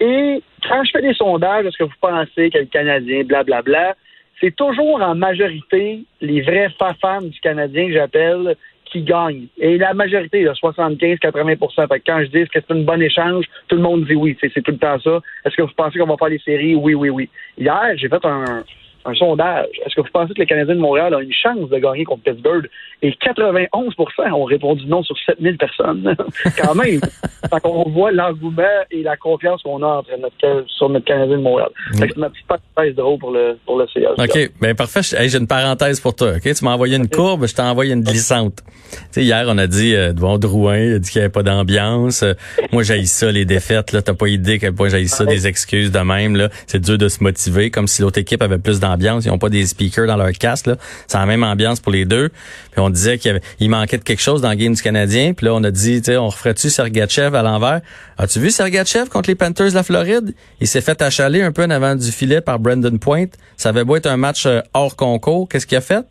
Et 0.00 0.42
quand 0.66 0.82
je 0.84 0.90
fais 0.92 1.02
des 1.02 1.12
sondages, 1.12 1.66
est-ce 1.66 1.76
que 1.76 1.84
vous 1.84 1.92
pensez 2.00 2.48
que 2.48 2.58
le 2.58 2.64
Canadien, 2.64 3.22
blablabla, 3.24 3.96
c'est 4.40 4.56
toujours 4.56 5.02
en 5.02 5.14
majorité 5.14 6.04
les 6.22 6.40
vrais 6.40 6.70
fa- 6.78 6.94
fans 7.02 7.20
du 7.20 7.38
Canadien 7.40 7.88
que 7.88 7.92
j'appelle 7.92 8.56
qui 8.90 9.02
gagnent. 9.02 9.46
Et 9.58 9.78
la 9.78 9.94
majorité, 9.94 10.44
75-80 10.44 11.88
Fait 11.88 12.00
que 12.00 12.04
quand 12.06 12.22
je 12.22 12.26
dis 12.26 12.44
que 12.48 12.60
c'est 12.60 12.70
un 12.70 12.82
bon 12.82 13.00
échange, 13.00 13.44
tout 13.68 13.76
le 13.76 13.82
monde 13.82 14.04
dit 14.06 14.14
oui. 14.14 14.36
C'est 14.40 14.62
tout 14.62 14.72
le 14.72 14.78
temps 14.78 14.98
ça. 15.00 15.20
Est-ce 15.44 15.56
que 15.56 15.62
vous 15.62 15.70
pensez 15.76 15.98
qu'on 15.98 16.06
va 16.06 16.16
faire 16.16 16.28
les 16.28 16.38
séries? 16.38 16.74
Oui, 16.74 16.94
oui, 16.94 17.10
oui. 17.10 17.28
Hier, 17.58 17.92
j'ai 17.96 18.08
fait 18.08 18.24
un, 18.24 18.64
un 19.04 19.14
sondage. 19.14 19.68
Est-ce 19.84 19.94
que 19.94 20.02
vous 20.02 20.08
pensez 20.12 20.34
que 20.34 20.40
le 20.40 20.46
Canadien 20.46 20.74
de 20.74 20.80
Montréal 20.80 21.14
a 21.14 21.20
une 21.20 21.32
chance 21.32 21.68
de 21.68 21.78
gagner 21.78 22.04
contre 22.04 22.22
Pittsburgh? 22.22 22.68
Et 23.02 23.10
91% 23.12 24.32
ont 24.32 24.44
répondu 24.44 24.84
non 24.86 25.02
sur 25.02 25.16
7000 25.24 25.56
personnes. 25.56 26.14
Quand 26.58 26.74
même. 26.74 27.00
Fait 27.00 27.60
qu'on 27.62 27.88
voit 27.88 28.12
l'engouement 28.12 28.62
et 28.90 29.02
la 29.02 29.16
confiance 29.16 29.62
qu'on 29.62 29.82
a 29.82 29.86
entre 29.86 30.10
notre, 30.20 30.64
sur 30.68 30.90
notre 30.90 31.06
Canadien 31.06 31.38
de 31.38 31.42
Montréal. 31.42 31.70
Fait 31.94 32.08
que 32.08 32.14
c'est 32.14 32.20
ma 32.20 32.28
petite 32.28 32.46
parenthèse 32.46 32.94
drôle 32.94 33.18
pour 33.18 33.30
le, 33.30 33.58
pour 33.64 33.78
le 33.78 33.86
CH. 33.86 34.18
OK, 34.18 34.50
ben 34.60 34.74
parfait. 34.74 35.00
Hey, 35.16 35.30
j'ai 35.30 35.38
une 35.38 35.46
parenthèse 35.46 35.98
pour 36.00 36.14
toi. 36.14 36.32
OK, 36.36 36.42
tu 36.42 36.64
m'as 36.64 36.74
envoyé 36.74 36.96
une 36.96 37.08
courbe, 37.08 37.46
je 37.46 37.54
t'ai 37.54 37.62
envoyé 37.62 37.94
une 37.94 38.02
glissante. 38.02 38.62
Tu 38.92 38.98
sais, 39.12 39.24
hier, 39.24 39.44
on 39.48 39.56
a 39.56 39.66
dit, 39.66 39.94
euh, 39.94 40.12
devant 40.12 40.36
Drouin, 40.36 40.78
il 40.78 40.94
a 40.94 40.98
dit 40.98 41.10
qu'il 41.10 41.20
n'y 41.20 41.24
avait 41.24 41.32
pas 41.32 41.42
d'ambiance. 41.42 42.22
Euh, 42.22 42.34
moi, 42.72 42.82
j'ai 42.82 43.04
ça, 43.04 43.30
les 43.30 43.44
défaites. 43.46 43.92
Là, 43.92 44.02
t'as 44.02 44.14
pas 44.14 44.28
idée 44.28 44.58
quel 44.58 44.74
point 44.74 44.88
j'ai 44.88 45.06
ça, 45.06 45.24
des 45.24 45.46
excuses 45.46 45.90
de 45.90 46.00
même. 46.00 46.36
Là, 46.36 46.48
c'est 46.66 46.80
dur 46.80 46.98
de 46.98 47.08
se 47.08 47.22
motiver, 47.22 47.70
comme 47.70 47.86
si 47.86 48.02
l'autre 48.02 48.18
équipe 48.18 48.42
avait 48.42 48.58
plus 48.58 48.78
d'ambiance. 48.78 48.89
Ils 48.98 49.30
ont 49.30 49.38
pas 49.38 49.48
des 49.48 49.66
speakers 49.66 50.06
dans 50.06 50.16
leur 50.16 50.32
casque. 50.32 50.66
Là, 50.66 50.76
c'est 51.06 51.18
la 51.18 51.26
même 51.26 51.42
ambiance 51.44 51.80
pour 51.80 51.92
les 51.92 52.04
deux. 52.04 52.28
Puis 52.70 52.80
on 52.80 52.90
disait 52.90 53.18
qu'il 53.18 53.40
il 53.58 53.70
manquait 53.70 53.98
de 53.98 54.02
quelque 54.04 54.22
chose 54.22 54.40
dans 54.40 54.50
le 54.50 54.56
game 54.56 54.74
du 54.74 54.82
Canadien. 54.82 55.32
Puis 55.34 55.46
là, 55.46 55.54
on 55.54 55.62
a 55.64 55.70
dit, 55.70 56.00
tu 56.00 56.12
sais, 56.12 56.16
on 56.16 56.28
referait-tu 56.28 56.70
Sergachev 56.70 57.36
à 57.36 57.42
l'envers? 57.42 57.80
As-tu 58.18 58.40
vu 58.40 58.50
Sergachev 58.50 59.08
contre 59.08 59.28
les 59.30 59.34
Panthers 59.34 59.70
de 59.70 59.74
la 59.74 59.82
Floride? 59.82 60.34
Il 60.60 60.66
s'est 60.66 60.80
fait 60.80 61.00
achaler 61.02 61.42
un 61.42 61.52
peu 61.52 61.64
en 61.64 61.70
avant 61.70 61.94
du 61.94 62.10
filet 62.10 62.40
par 62.40 62.58
Brandon 62.58 62.96
Point. 62.98 63.26
Ça 63.56 63.70
avait 63.70 63.84
beau 63.84 63.96
être 63.96 64.06
un 64.06 64.16
match 64.16 64.46
euh, 64.46 64.60
hors 64.74 64.96
concours. 64.96 65.48
Qu'est-ce 65.48 65.66
qu'il 65.66 65.78
a 65.78 65.80
fait? 65.80 66.04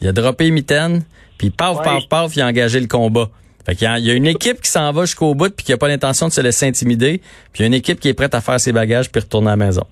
Il 0.00 0.08
a 0.08 0.12
droppé 0.12 0.50
mitaine, 0.50 1.02
puis 1.38 1.50
paf, 1.50 1.78
Ouais. 1.78 1.84
paf, 1.84 2.08
paf, 2.08 2.36
il 2.36 2.42
a 2.42 2.46
engagé 2.46 2.80
le 2.80 2.86
combat. 2.88 3.30
Fait 3.64 3.74
qu'il 3.74 3.84
y 3.84 3.88
a, 3.88 3.98
il 3.98 4.04
y 4.04 4.10
a 4.10 4.14
une 4.14 4.26
équipe 4.26 4.60
qui 4.60 4.70
s'en 4.70 4.92
va 4.92 5.06
jusqu'au 5.06 5.34
bout 5.34 5.54
puis 5.54 5.64
qui 5.64 5.72
a 5.72 5.78
pas 5.78 5.88
l'intention 5.88 6.28
de 6.28 6.32
se 6.32 6.40
laisser 6.42 6.66
intimider, 6.66 7.22
puis 7.52 7.60
il 7.60 7.62
y 7.62 7.64
a 7.64 7.66
une 7.68 7.74
équipe 7.74 7.98
qui 7.98 8.08
est 8.08 8.14
prête 8.14 8.34
à 8.34 8.42
faire 8.42 8.60
ses 8.60 8.72
bagages 8.72 9.10
puis 9.10 9.20
retourner 9.22 9.48
à 9.48 9.50
la 9.56 9.56
maison. 9.64 9.84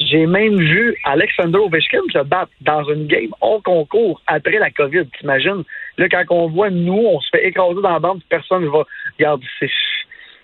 J'ai 0.00 0.26
même 0.26 0.58
vu 0.58 0.96
Alexander 1.04 1.58
Ovechkin 1.58 2.00
se 2.12 2.18
battre 2.24 2.50
dans 2.60 2.82
une 2.84 3.06
game 3.06 3.30
hors 3.40 3.62
concours 3.62 4.20
après 4.26 4.58
la 4.58 4.70
COVID, 4.70 5.04
t'imagines? 5.18 5.62
Là, 5.98 6.08
quand 6.08 6.24
on 6.30 6.48
voit 6.48 6.70
nous, 6.70 7.06
on 7.06 7.20
se 7.20 7.28
fait 7.30 7.46
écraser 7.46 7.80
dans 7.80 7.90
la 7.92 8.00
bande, 8.00 8.20
personne 8.28 8.64
ne 8.64 8.68
va. 8.68 8.82
Regarde, 9.18 9.40
c'est. 9.60 9.70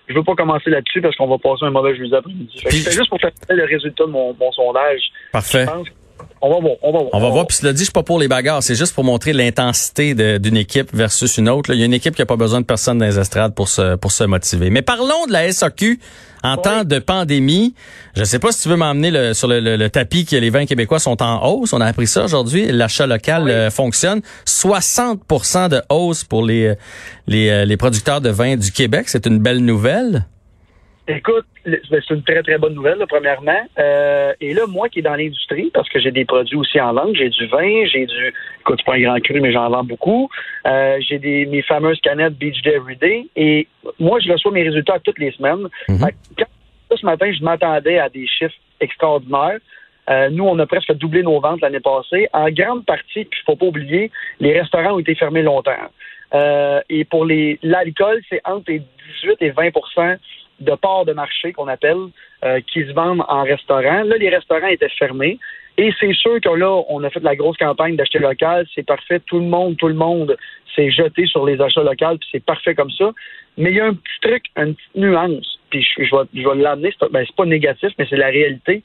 Je 0.07 0.13
veux 0.15 0.23
pas 0.23 0.35
commencer 0.35 0.69
là-dessus 0.69 1.01
parce 1.01 1.15
qu'on 1.15 1.27
va 1.27 1.37
passer 1.37 1.65
un 1.65 1.69
mauvais 1.71 1.95
jeudi 1.95 2.13
après-midi. 2.15 2.61
Puis- 2.65 2.77
C'était 2.77 2.95
juste 2.95 3.09
pour 3.09 3.19
faire 3.19 3.31
le 3.49 3.63
résultat 3.65 4.05
de 4.05 4.09
mon, 4.09 4.33
mon 4.39 4.51
sondage. 4.51 5.01
Parfait. 5.31 5.61
Je 5.61 5.71
pense 5.71 5.87
On 6.41 6.49
va 6.49 6.59
voir, 6.59 6.73
on 6.81 6.91
va 6.91 6.99
voir. 6.99 7.09
On 7.13 7.19
va 7.19 7.29
voir. 7.29 7.47
Puis 7.47 7.57
cela 7.57 7.73
dit, 7.73 7.79
je 7.79 7.83
suis 7.85 7.91
pas 7.91 8.03
pour 8.03 8.19
les 8.19 8.27
bagarres. 8.27 8.63
C'est 8.63 8.75
juste 8.75 8.93
pour 8.93 9.03
montrer 9.03 9.33
l'intensité 9.33 10.13
d'une 10.39 10.57
équipe 10.57 10.93
versus 10.93 11.37
une 11.37 11.49
autre. 11.49 11.73
Il 11.73 11.79
y 11.79 11.83
a 11.83 11.85
une 11.85 11.93
équipe 11.93 12.15
qui 12.15 12.21
a 12.21 12.25
pas 12.25 12.35
besoin 12.35 12.61
de 12.61 12.65
personne 12.65 12.97
dans 12.97 13.05
les 13.05 13.19
estrades 13.19 13.53
pour 13.53 13.69
se, 13.69 13.95
pour 13.95 14.11
se 14.11 14.23
motiver. 14.23 14.69
Mais 14.69 14.81
parlons 14.81 15.25
de 15.27 15.31
la 15.31 15.51
SAQ. 15.51 15.99
En 16.43 16.57
temps 16.57 16.83
de 16.83 16.97
pandémie, 16.97 17.75
je 18.15 18.23
sais 18.23 18.39
pas 18.39 18.51
si 18.51 18.63
tu 18.63 18.69
veux 18.69 18.75
m'emmener 18.75 19.35
sur 19.35 19.47
le, 19.47 19.87
tapis 19.89 20.25
que 20.25 20.35
les 20.35 20.49
vins 20.49 20.65
québécois 20.65 20.97
sont 20.97 21.21
en 21.21 21.45
hausse. 21.45 21.71
On 21.71 21.81
a 21.81 21.85
appris 21.85 22.07
ça 22.07 22.23
aujourd'hui. 22.23 22.71
L'achat 22.71 23.05
local 23.05 23.47
euh, 23.47 23.69
fonctionne. 23.69 24.21
60% 24.47 25.69
de 25.69 25.83
hausse 25.89 26.23
pour 26.23 26.43
les, 26.43 26.73
les, 27.27 27.49
euh, 27.49 27.65
les 27.65 27.77
producteurs 27.77 28.21
de 28.21 28.29
vins 28.29 28.55
du 28.55 28.71
Québec. 28.71 29.07
C'est 29.09 29.27
une 29.27 29.37
belle 29.37 29.59
nouvelle. 29.59 30.25
Écoute, 31.17 31.45
ben, 31.65 31.79
c'est 31.89 32.13
une 32.13 32.23
très, 32.23 32.41
très 32.43 32.57
bonne 32.57 32.73
nouvelle, 32.73 33.03
premièrement. 33.07 33.59
Euh, 33.77 34.33
et 34.41 34.53
là, 34.53 34.65
moi 34.67 34.89
qui 34.89 34.99
est 34.99 35.03
dans 35.03 35.15
l'industrie, 35.15 35.71
parce 35.73 35.89
que 35.89 35.99
j'ai 35.99 36.11
des 36.11 36.25
produits 36.25 36.57
aussi 36.57 36.79
en 36.79 36.93
vente, 36.93 37.15
j'ai 37.15 37.29
du 37.29 37.47
vin, 37.47 37.85
j'ai 37.85 38.05
du, 38.05 38.33
écoute, 38.61 38.83
pas 38.85 38.95
un 38.95 39.01
grand 39.01 39.19
cru, 39.19 39.39
mais 39.41 39.51
j'en 39.51 39.69
vends 39.69 39.83
beaucoup. 39.83 40.29
Euh, 40.65 40.97
j'ai 41.01 41.19
des 41.19 41.45
mes 41.45 41.61
fameuses 41.61 41.99
canettes 42.01 42.33
Beach 42.33 42.61
Day 42.63 42.75
Everyday. 42.75 43.27
Et 43.35 43.67
moi, 43.99 44.19
je 44.19 44.31
reçois 44.31 44.51
mes 44.51 44.63
résultats 44.63 44.99
toutes 44.99 45.19
les 45.19 45.31
semaines. 45.31 45.67
Mhm. 45.87 46.09
quand, 46.37 46.97
ce 46.97 47.05
matin, 47.05 47.31
je 47.31 47.43
m'attendais 47.43 47.99
à 47.99 48.09
des 48.09 48.27
chiffres 48.27 48.55
extraordinaires. 48.79 49.59
Euh, 50.09 50.29
nous, 50.29 50.43
on 50.43 50.57
a 50.59 50.65
presque 50.65 50.91
doublé 50.93 51.23
nos 51.23 51.39
ventes 51.39 51.61
l'année 51.61 51.79
passée. 51.79 52.27
En 52.33 52.49
grande 52.49 52.85
partie, 52.85 53.25
puis 53.25 53.39
il 53.39 53.45
faut 53.45 53.55
pas 53.55 53.67
oublier, 53.67 54.11
les 54.39 54.59
restaurants 54.59 54.95
ont 54.95 54.99
été 54.99 55.15
fermés 55.15 55.43
longtemps. 55.43 55.71
et 56.89 57.05
pour 57.05 57.25
les 57.25 57.59
l'alcool, 57.61 58.21
c'est 58.29 58.41
entre 58.45 58.71
les 58.71 58.81
18 59.23 59.37
et 59.41 59.51
20 59.51 59.71
de 60.61 60.75
parts 60.75 61.05
de 61.05 61.13
marché 61.13 61.53
qu'on 61.53 61.67
appelle, 61.67 62.07
euh, 62.43 62.59
qui 62.71 62.85
se 62.85 62.93
vendent 62.93 63.23
en 63.27 63.43
restaurant. 63.43 64.03
Là, 64.03 64.17
les 64.17 64.29
restaurants 64.29 64.67
étaient 64.67 64.89
fermés. 64.89 65.39
Et 65.77 65.91
c'est 65.99 66.13
sûr 66.13 66.39
que 66.41 66.49
là, 66.49 66.83
on 66.89 67.03
a 67.03 67.09
fait 67.09 67.19
de 67.19 67.25
la 67.25 67.35
grosse 67.35 67.57
campagne 67.57 67.95
d'acheter 67.95 68.19
local. 68.19 68.67
C'est 68.75 68.85
parfait. 68.85 69.19
Tout 69.25 69.39
le 69.39 69.45
monde, 69.45 69.77
tout 69.77 69.87
le 69.87 69.93
monde 69.93 70.37
s'est 70.75 70.91
jeté 70.91 71.25
sur 71.25 71.45
les 71.45 71.61
achats 71.61 71.83
locaux, 71.83 72.17
puis 72.19 72.29
c'est 72.31 72.43
parfait 72.43 72.75
comme 72.75 72.91
ça. 72.91 73.11
Mais 73.57 73.71
il 73.71 73.77
y 73.77 73.79
a 73.79 73.87
un 73.87 73.93
petit 73.93 74.19
truc, 74.21 74.43
une 74.57 74.75
petite 74.75 74.95
nuance, 74.95 75.59
puis 75.69 75.81
je, 75.81 76.03
je 76.03 76.15
vais, 76.15 76.23
je 76.33 76.47
vais 76.47 76.55
l'amener. 76.55 76.93
C'est, 76.97 77.11
ben, 77.11 77.23
c'est 77.25 77.35
pas 77.35 77.45
négatif, 77.45 77.89
mais 77.97 78.05
c'est 78.09 78.17
la 78.17 78.27
réalité. 78.27 78.83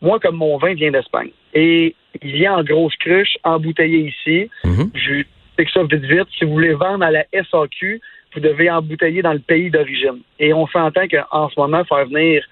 Moi, 0.00 0.20
comme 0.20 0.36
mon 0.36 0.58
vin 0.58 0.74
vient 0.74 0.90
d'Espagne, 0.90 1.30
et 1.54 1.94
il 2.22 2.32
vient 2.32 2.58
en 2.58 2.62
grosse 2.62 2.94
cruche, 2.96 3.36
embouteillé 3.42 4.08
ici. 4.08 4.50
Mm-hmm. 4.64 4.90
Je 4.94 5.22
sais 5.56 5.64
que 5.64 5.70
ça 5.70 5.82
vite 5.82 6.04
vite. 6.04 6.28
Si 6.38 6.44
vous 6.44 6.52
voulez 6.52 6.74
vendre 6.74 7.04
à 7.04 7.10
la 7.10 7.24
SAQ, 7.32 8.00
vous 8.34 8.40
devez 8.40 8.70
embouteiller 8.70 9.22
dans 9.22 9.32
le 9.32 9.38
pays 9.38 9.70
d'origine. 9.70 10.20
Et 10.38 10.52
on 10.52 10.66
s'entend 10.66 11.06
qu'en 11.08 11.48
ce 11.48 11.58
moment, 11.58 11.84
faire 11.84 12.06
venir, 12.06 12.42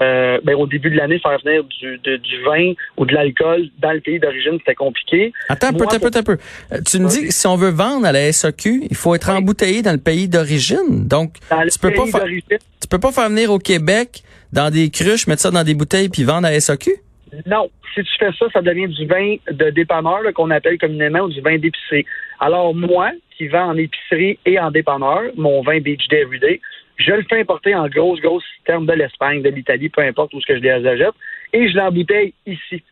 euh, 0.00 0.40
ben, 0.42 0.54
au 0.54 0.66
début 0.66 0.90
de 0.90 0.96
l'année, 0.96 1.18
faire 1.18 1.38
venir 1.44 1.64
du, 1.64 1.98
du 1.98 2.42
vin 2.44 2.72
ou 2.96 3.04
de 3.04 3.14
l'alcool 3.14 3.68
dans 3.78 3.92
le 3.92 4.00
pays 4.00 4.18
d'origine, 4.18 4.58
c'était 4.58 4.74
compliqué. 4.74 5.32
Attends 5.48 5.68
un 5.68 5.72
peu, 5.72 5.84
attends 5.84 5.96
un 5.96 6.10
peu, 6.10 6.18
un 6.18 6.22
peu. 6.22 6.38
Euh, 6.72 6.78
tu 6.86 6.98
me 6.98 7.08
dis 7.08 7.26
que 7.26 7.32
si 7.32 7.46
on 7.46 7.56
veut 7.56 7.70
vendre 7.70 8.06
à 8.06 8.12
la 8.12 8.32
SAQ, 8.32 8.84
il 8.88 8.96
faut 8.96 9.14
être 9.14 9.30
embouteillé 9.30 9.82
dans 9.82 9.92
le 9.92 9.98
pays 9.98 10.28
d'origine. 10.28 11.06
Donc, 11.06 11.34
tu 11.70 11.78
peux 11.78 11.92
pas 11.92 12.06
faire, 12.06 12.24
tu 12.24 12.88
peux 12.88 13.00
pas 13.00 13.12
faire 13.12 13.28
venir 13.28 13.52
au 13.52 13.58
Québec 13.58 14.22
dans 14.52 14.70
des 14.70 14.90
cruches, 14.90 15.26
mettre 15.26 15.42
ça 15.42 15.50
dans 15.50 15.64
des 15.64 15.74
bouteilles 15.74 16.08
puis 16.08 16.24
vendre 16.24 16.46
à 16.46 16.58
SAQ? 16.58 16.90
Non. 17.46 17.70
Si 17.94 18.02
tu 18.02 18.10
fais 18.18 18.30
ça, 18.38 18.46
ça 18.52 18.62
devient 18.62 18.88
du 18.88 19.06
vin 19.06 19.36
de 19.50 19.70
dépanneur 19.70 20.20
qu'on 20.34 20.50
appelle 20.50 20.78
communément 20.78 21.20
ou 21.20 21.28
du 21.28 21.42
vin 21.42 21.58
d'épicerie. 21.58 22.06
Alors 22.40 22.74
moi, 22.74 23.10
qui 23.42 23.48
vends 23.48 23.70
en 23.70 23.76
épicerie 23.76 24.38
et 24.46 24.56
en 24.60 24.70
dépanneur, 24.70 25.22
mon 25.36 25.62
vin 25.62 25.80
Beach 25.80 26.06
Day 26.06 26.20
Everyday, 26.20 26.60
je 26.96 27.10
le 27.10 27.24
fais 27.28 27.40
importer 27.40 27.74
en 27.74 27.88
grosse, 27.88 28.20
grosse 28.20 28.44
termes 28.66 28.86
de 28.86 28.92
l'Espagne, 28.92 29.42
de 29.42 29.48
l'Italie, 29.48 29.88
peu 29.88 30.02
importe 30.02 30.32
où 30.32 30.40
ce 30.40 30.46
que 30.46 30.56
je 30.56 30.62
les 30.62 30.70
achète, 30.70 31.14
et 31.52 31.68
je 31.68 31.76
l'embouteille 31.76 32.34
ici. 32.46 32.84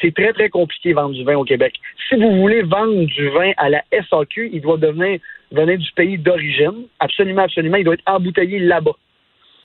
C'est 0.00 0.14
très, 0.14 0.32
très 0.32 0.48
compliqué 0.48 0.90
de 0.90 0.94
vendre 0.94 1.14
du 1.14 1.24
vin 1.24 1.36
au 1.36 1.44
Québec. 1.44 1.74
Si 2.08 2.14
vous 2.14 2.36
voulez 2.36 2.62
vendre 2.62 3.04
du 3.04 3.28
vin 3.30 3.50
à 3.56 3.68
la 3.68 3.82
SAQ, 3.90 4.50
il 4.52 4.60
doit 4.60 4.76
devenir, 4.76 5.18
venir 5.50 5.78
du 5.78 5.92
pays 5.92 6.18
d'origine. 6.18 6.86
Absolument, 7.00 7.42
absolument. 7.42 7.76
Il 7.76 7.84
doit 7.84 7.94
être 7.94 8.02
embouteillé 8.06 8.60
là-bas. 8.60 8.96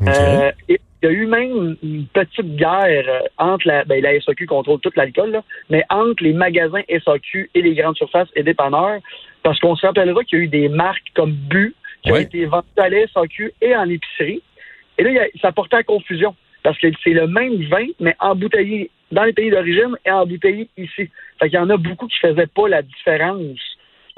Euh, 0.02 0.52
il 0.68 0.78
y 1.04 1.08
a 1.08 1.12
eu 1.12 1.26
même 1.26 1.78
une 1.82 2.06
petite 2.08 2.56
guerre 2.56 3.06
euh, 3.08 3.20
entre 3.38 3.68
la, 3.68 3.86
ben, 3.86 4.02
la 4.02 4.20
SAQ 4.20 4.46
contrôle 4.46 4.80
tout 4.80 4.92
l'alcool, 4.96 5.42
mais 5.70 5.84
entre 5.90 6.24
les 6.24 6.34
magasins 6.34 6.82
SAQ 6.90 7.50
et 7.54 7.62
les 7.62 7.76
grandes 7.76 7.96
surfaces 7.96 8.28
et 8.36 8.44
dépanneurs, 8.44 9.00
parce 9.46 9.60
qu'on 9.60 9.76
se 9.76 9.86
rappellera 9.86 10.24
qu'il 10.24 10.40
y 10.40 10.42
a 10.42 10.46
eu 10.46 10.48
des 10.48 10.70
marques 10.70 11.12
comme 11.14 11.32
Bu 11.32 11.76
qui 12.02 12.12
ont 12.12 12.16
été 12.16 12.46
vendues 12.46 12.66
à 12.78 12.90
la 12.90 13.06
SAQ 13.14 13.54
et 13.62 13.76
en 13.76 13.88
épicerie. 13.88 14.42
Et 14.98 15.04
là, 15.04 15.22
ça 15.40 15.52
portait 15.52 15.76
à 15.76 15.84
confusion, 15.84 16.36
parce 16.64 16.80
que 16.80 16.88
c'est 17.04 17.12
le 17.12 17.28
même 17.28 17.62
vin, 17.66 17.86
mais 18.00 18.16
embouteillé 18.20 18.90
dans 19.12 19.24
les 19.24 19.34
pays 19.34 19.52
d'origine 19.52 19.96
et 20.04 20.10
embouteillé 20.10 20.68
ici. 20.78 21.12
Fait 21.40 21.50
qu'il 21.50 21.54
y 21.54 21.60
en 21.60 21.70
a 21.70 21.78
beaucoup 21.78 22.08
qui 22.08 22.18
faisaient 22.18 22.48
pas 22.48 22.68
la 22.68 22.82
différence. 22.82 23.60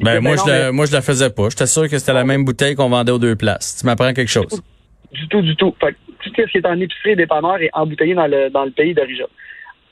Ben, 0.01 0.21
moi, 0.21 0.37
je 0.37 0.49
la, 0.49 0.71
moi, 0.71 0.85
je 0.85 0.93
la 0.93 1.01
faisais 1.01 1.29
pas. 1.29 1.49
J'étais 1.49 1.65
sûr 1.65 1.89
que 1.89 1.97
c'était 1.97 2.13
la 2.13 2.23
même 2.23 2.45
bouteille 2.45 2.75
qu'on 2.75 2.87
vendait 2.87 3.11
aux 3.11 3.19
deux 3.19 3.35
places. 3.35 3.79
Tu 3.81 3.85
m'apprends 3.85 4.13
quelque 4.13 4.31
chose. 4.31 4.63
Du 5.11 5.27
tout, 5.27 5.41
du 5.41 5.57
tout. 5.57 5.75
Fait 5.81 5.93
tout 6.23 6.31
ce 6.37 6.49
qui 6.49 6.57
est 6.57 6.65
en 6.65 6.79
épicerie 6.79 7.17
dépanneur 7.17 7.61
est 7.61 7.69
embouteillé 7.73 8.13
dans 8.13 8.27
le, 8.27 8.49
dans 8.49 8.63
le 8.63 8.71
pays 8.71 8.93
d'origine. 8.93 9.27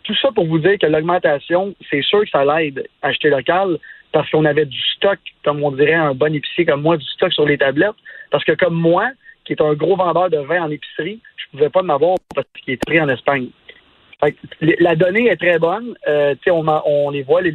Tout 0.04 0.16
ça 0.22 0.30
pour 0.34 0.46
vous 0.46 0.60
dire 0.60 0.78
que 0.80 0.86
l'augmentation, 0.86 1.76
c'est 1.90 2.04
sûr 2.04 2.24
que 2.24 2.30
ça 2.30 2.46
l'aide 2.46 2.88
à 3.02 3.08
acheter 3.08 3.30
local 3.30 3.80
parce 4.16 4.30
qu'on 4.30 4.46
avait 4.46 4.66
du 4.66 4.82
stock, 4.96 5.20
comme 5.44 5.62
on 5.62 5.72
dirait 5.72 5.94
un 5.94 6.14
bon 6.14 6.34
épicier 6.34 6.64
comme 6.64 6.82
moi, 6.82 6.96
du 6.96 7.06
stock 7.06 7.34
sur 7.34 7.46
les 7.46 7.58
tablettes. 7.58 8.00
Parce 8.32 8.46
que 8.46 8.54
comme 8.54 8.74
moi, 8.74 9.10
qui 9.44 9.52
est 9.52 9.62
un 9.62 9.74
gros 9.74 9.98
vendeur 9.98 10.30
de 10.30 10.38
vin 10.38 10.64
en 10.64 10.72
épicerie, 10.72 11.20
je 11.36 11.44
pouvais 11.52 11.70
pas 11.70 11.82
m'avoir 11.82 12.16
parce 12.34 12.48
qu'il 12.64 12.76
est 12.76 12.86
pris 12.86 13.02
en 13.02 13.10
Espagne. 13.10 13.50
la 14.62 14.96
donnée 14.96 15.28
est 15.28 15.36
très 15.36 15.60
bonne. 15.60 15.98
Euh, 16.08 16.34
on, 16.48 16.66
on 16.86 17.10
les 17.10 17.24
voit, 17.24 17.42
les, 17.42 17.52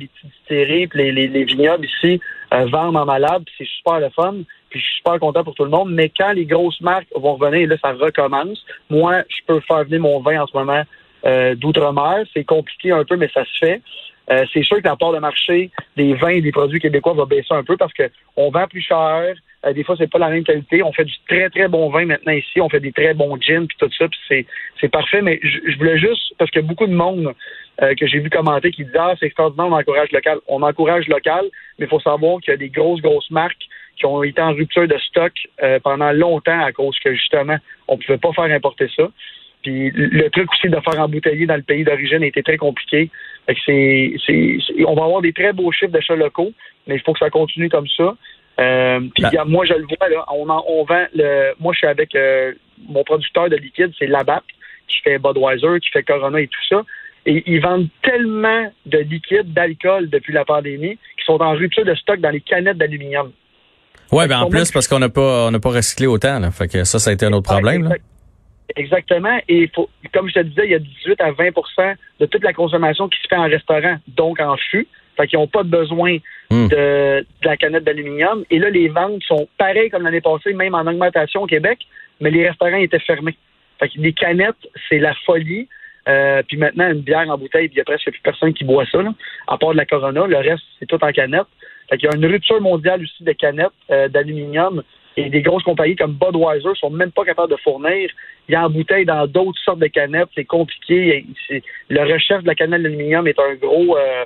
les 0.51 0.67
les, 0.67 0.87
les, 1.13 1.13
les 1.29 1.45
vignobles 1.45 1.87
ici 1.87 2.21
euh, 2.53 2.67
vendent 2.67 2.99
en 2.99 3.07
malade, 3.07 3.45
c'est 3.57 3.67
super 3.67 3.99
le 3.99 4.11
fun 4.11 4.35
puis 4.69 4.81
je 4.81 4.85
suis 4.85 4.97
super 4.99 5.19
content 5.19 5.43
pour 5.43 5.55
tout 5.55 5.65
le 5.65 5.71
monde. 5.71 5.91
Mais 5.93 6.11
quand 6.11 6.33
les 6.33 6.45
grosses 6.45 6.81
marques 6.83 7.09
vont 7.15 7.37
revenir, 7.37 7.69
là, 7.69 7.77
ça 7.83 7.93
recommence. 7.93 8.65
Moi, 8.91 9.23
je 9.29 9.45
peux 9.47 9.61
faire 9.61 9.85
venir 9.85 10.01
mon 10.01 10.21
vin 10.21 10.43
en 10.43 10.47
ce 10.47 10.57
moment 10.57 10.83
euh, 11.25 11.55
d'outre-mer. 11.55 12.25
C'est 12.33 12.45
compliqué 12.45 12.93
un 12.93 13.05
peu, 13.05 13.17
mais 13.17 13.31
ça 13.35 13.45
se 13.45 13.59
fait. 13.59 13.83
Euh, 14.31 14.45
c'est 14.53 14.63
sûr 14.63 14.79
que 14.79 14.89
la 14.89 14.97
part 14.97 15.13
de 15.13 15.19
marché 15.19 15.71
des 15.97 16.15
vins 16.15 16.29
et 16.29 16.41
des 16.41 16.53
produits 16.53 16.81
québécois 16.81 17.15
va 17.15 17.25
baisser 17.25 17.53
un 17.53 17.65
peu 17.65 17.77
parce 17.77 17.93
que 17.93 18.05
on 18.37 18.51
vend 18.51 18.67
plus 18.69 18.83
cher. 18.83 19.35
Euh, 19.67 19.73
des 19.73 19.85
fois, 19.85 19.97
c'est 19.99 20.11
pas 20.11 20.19
la 20.19 20.31
même 20.31 20.45
qualité. 20.45 20.83
On 20.83 20.93
fait 20.93 21.05
du 21.05 21.15
très, 21.29 21.51
très 21.51 21.69
bon 21.69 21.91
vin 21.91 22.07
maintenant 22.07 22.33
ici. 22.33 22.61
On 22.61 22.69
fait 22.69 22.81
des 22.81 22.93
très 22.93 23.15
bons 23.15 23.37
gins 23.41 23.67
puis 23.67 23.77
tout 23.79 23.91
ça. 23.99 24.07
Puis 24.09 24.47
c'est, 24.81 24.89
parfait. 24.89 25.23
Mais 25.23 25.41
je, 25.43 25.77
voulais 25.77 25.99
juste, 25.99 26.35
parce 26.39 26.51
que 26.51 26.61
beaucoup 26.61 26.87
de 26.87 26.95
monde 26.95 27.35
que 27.99 28.07
j'ai 28.07 28.19
vu 28.19 28.29
commenter 28.29 28.71
qui 28.73 28.85
disent 28.85 28.95
Ah, 28.99 29.15
c'est 29.19 29.27
extraordinaire, 29.27 29.67
on 29.67 29.73
encourage 29.73 30.13
local. 30.13 30.39
On 30.49 30.63
encourage 30.63 31.09
local, 31.09 31.47
mais 31.79 31.87
il 31.87 31.89
faut 31.89 32.01
savoir 32.01 32.41
qu'il 32.41 32.53
y 32.53 32.55
a 32.55 32.59
des 32.59 32.69
grosses, 32.69 33.01
grosses 33.01 33.31
marques 33.31 33.67
qui 34.01 34.07
ont 34.07 34.23
été 34.23 34.41
en 34.41 34.55
rupture 34.55 34.89
de 34.89 34.97
stock 34.99 35.33
euh, 35.63 35.79
pendant 35.81 36.11
longtemps 36.13 36.59
à 36.59 36.73
cause 36.73 36.99
que 36.99 37.15
justement, 37.15 37.57
on 37.87 37.97
ne 37.97 38.03
pouvait 38.03 38.19
pas 38.19 38.33
faire 38.33 38.45
importer 38.45 38.89
ça. 38.97 39.09
Puis 39.63 39.91
le 39.95 40.31
truc 40.31 40.51
aussi 40.53 40.71
de 40.71 40.81
faire 40.81 40.99
embouteiller 41.01 41.45
dans 41.45 41.57
le 41.57 41.63
pays 41.63 41.85
d'origine 41.85 42.23
était 42.23 42.43
très 42.43 42.57
compliqué. 42.57 43.11
C'est, 43.65 44.15
on 44.87 44.95
va 44.95 45.05
avoir 45.05 45.23
des 45.23 45.33
très 45.33 45.53
beaux 45.53 45.73
chiffres 45.73 45.93
d'achats 45.93 46.17
locaux, 46.17 46.53
mais 46.87 46.97
il 46.97 47.01
faut 47.01 47.13
que 47.13 47.19
ça 47.19 47.31
continue 47.31 47.69
comme 47.69 47.89
ça. 47.97 48.17
Euh, 48.61 49.01
puis 49.15 49.25
ben 49.33 49.45
moi, 49.47 49.65
je 49.65 49.75
le 49.75 49.87
vois, 49.87 50.09
là, 50.09 50.25
on, 50.33 50.47
on 50.49 50.85
vend 50.85 51.07
le. 51.15 51.53
Moi, 51.61 51.73
je 51.73 51.79
suis 51.79 51.87
avec 51.87 52.15
euh, 52.15 52.53
mon 52.89 53.05
producteur 53.05 53.49
de 53.49 53.57
liquide, 53.57 53.93
c'est 53.99 54.07
Labatt, 54.07 54.45
qui 54.89 55.01
fait 55.03 55.19
Budweiser, 55.19 55.81
qui 55.81 55.89
fait 55.91 56.03
Corona 56.03 56.41
et 56.41 56.47
tout 56.47 56.67
ça. 56.69 56.83
Et 57.27 57.43
ils 57.47 57.61
vendent 57.61 57.89
tellement 58.03 58.71
de 58.87 58.99
liquide, 58.99 59.53
d'alcool 59.53 60.09
depuis 60.09 60.33
la 60.33 60.45
pandémie, 60.45 60.99
qu'ils 61.17 61.25
sont 61.25 61.41
en 61.41 61.53
rupture 61.53 61.85
de 61.85 61.95
stock 61.95 62.21
dans 62.21 62.31
les 62.31 62.41
canettes 62.41 62.79
d'aluminium. 62.79 63.31
Oui, 64.13 64.27
ben 64.27 64.41
en 64.41 64.49
plus, 64.49 64.71
parce 64.73 64.89
qu'on 64.89 64.99
n'a 64.99 65.09
pas 65.09 65.47
on 65.47 65.51
n'a 65.51 65.61
pas 65.61 65.71
recyclé 65.71 66.07
autant. 66.07 66.41
Là. 66.41 66.51
Fait 66.51 66.69
que 66.69 66.85
ça, 66.85 66.99
ça 66.99 67.11
a 67.11 67.13
été 67.13 67.27
un 67.27 67.33
autre 67.33 67.51
problème. 67.51 67.95
Exactement. 68.77 69.39
Et 69.49 69.69
faut, 69.75 69.89
comme 70.13 70.29
je 70.29 70.35
te 70.35 70.41
disais, 70.41 70.65
il 70.65 70.71
y 70.71 70.75
a 70.75 70.79
18 70.79 71.21
à 71.21 71.33
20% 71.33 71.95
de 72.21 72.27
toute 72.27 72.43
la 72.43 72.53
consommation 72.53 73.09
qui 73.09 73.21
se 73.23 73.29
fait 73.29 73.37
en 73.37 73.49
restaurant, 73.49 73.97
donc 74.09 74.41
en 74.41 74.57
fût. 74.57 74.87
Fait 75.17 75.27
qu'ils 75.27 75.39
n'ont 75.39 75.49
pas 75.49 75.63
besoin 75.63 76.19
hmm. 76.51 76.69
de, 76.69 77.27
la 77.43 77.57
canette 77.57 77.85
d'aluminium. 77.85 78.45
Et 78.51 78.59
là, 78.59 78.71
les 78.71 78.89
ventes 78.89 79.23
sont 79.25 79.49
pareilles 79.59 79.91
comme 79.91 80.05
l'année 80.05 80.21
passée, 80.21 80.53
même 80.53 80.75
en 80.75 80.87
augmentation 80.87 81.43
au 81.43 81.47
Québec, 81.47 81.81
mais 82.21 82.31
les 82.31 82.49
restaurants 82.49 82.77
étaient 82.77 83.01
fermés. 83.01 83.37
Fait 83.79 83.89
que 83.89 83.99
les 83.99 84.13
canettes, 84.13 84.69
c'est 84.89 84.99
la 84.99 85.15
folie. 85.27 85.69
Euh, 86.09 86.43
puis 86.47 86.57
maintenant, 86.57 86.91
une 86.91 87.01
bière 87.01 87.29
en 87.29 87.37
bouteille, 87.37 87.69
il 87.71 87.77
y 87.77 87.81
a 87.81 87.85
presque 87.85 88.11
plus 88.11 88.21
personne 88.23 88.55
qui 88.55 88.65
boit 88.65 88.87
ça, 88.87 89.03
là, 89.03 89.13
à 89.47 89.59
part 89.59 89.73
de 89.73 89.77
la 89.77 89.87
Corona. 89.87 90.27
Le 90.27 90.37
reste, 90.37 90.63
c'est 90.79 90.87
tout 90.87 91.03
en 91.03 91.13
canette. 91.13 91.47
Il 91.93 92.03
y 92.03 92.07
a 92.07 92.15
une 92.15 92.27
rupture 92.27 92.61
mondiale 92.61 93.03
aussi 93.03 93.25
de 93.25 93.33
canettes 93.33 93.69
euh, 93.91 94.09
d'aluminium 94.09 94.83
et 95.17 95.29
des 95.29 95.43
grosses 95.43 95.63
compagnies 95.63 95.97
comme 95.97 96.15
Budweiser 96.15 96.75
sont 96.77 96.91
même 96.91 97.11
pas 97.11 97.25
capables 97.25 97.51
de 97.51 97.57
fournir. 97.57 98.11
Il 98.49 98.53
y 98.53 98.55
a 98.55 98.65
en 98.65 98.71
bouteille 98.71 99.05
dans 99.05 99.27
d'autres 99.27 99.61
sortes 99.65 99.81
de 99.81 99.87
canettes, 99.87 100.29
c'est 100.35 100.45
compliqué. 100.45 101.27
Le 101.89 102.13
recherche 102.13 102.43
de 102.43 102.49
la 102.49 102.55
canette 102.55 102.83
d'aluminium 102.83 103.27
est 103.27 103.39
un 103.39 103.55
gros 103.55 103.97
euh, 103.97 104.25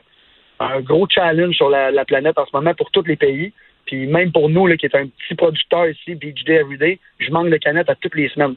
un 0.61 0.81
gros 0.81 1.07
challenge 1.09 1.57
sur 1.57 1.69
la, 1.69 2.05
planète 2.05 2.39
en 2.39 2.47
ce 2.47 2.51
moment 2.53 2.75
pour 2.75 2.91
tous 2.91 3.05
les 3.05 3.17
pays. 3.17 3.53
Puis 3.87 4.07
même 4.07 4.33
pour 4.33 4.49
nous, 4.49 4.67
là, 4.67 4.77
qui 4.77 4.87
est 4.87 4.95
un 4.95 5.07
petit 5.07 5.35
producteur 5.35 5.89
ici, 5.89 6.15
Beach 6.15 6.45
Day 6.45 6.55
Everyday, 6.55 6.99
je 7.19 7.31
manque 7.31 7.51
de 7.51 7.57
canettes 7.57 7.91
à 7.91 7.95
toutes 7.95 8.15
les 8.15 8.29
semaines. 8.29 8.55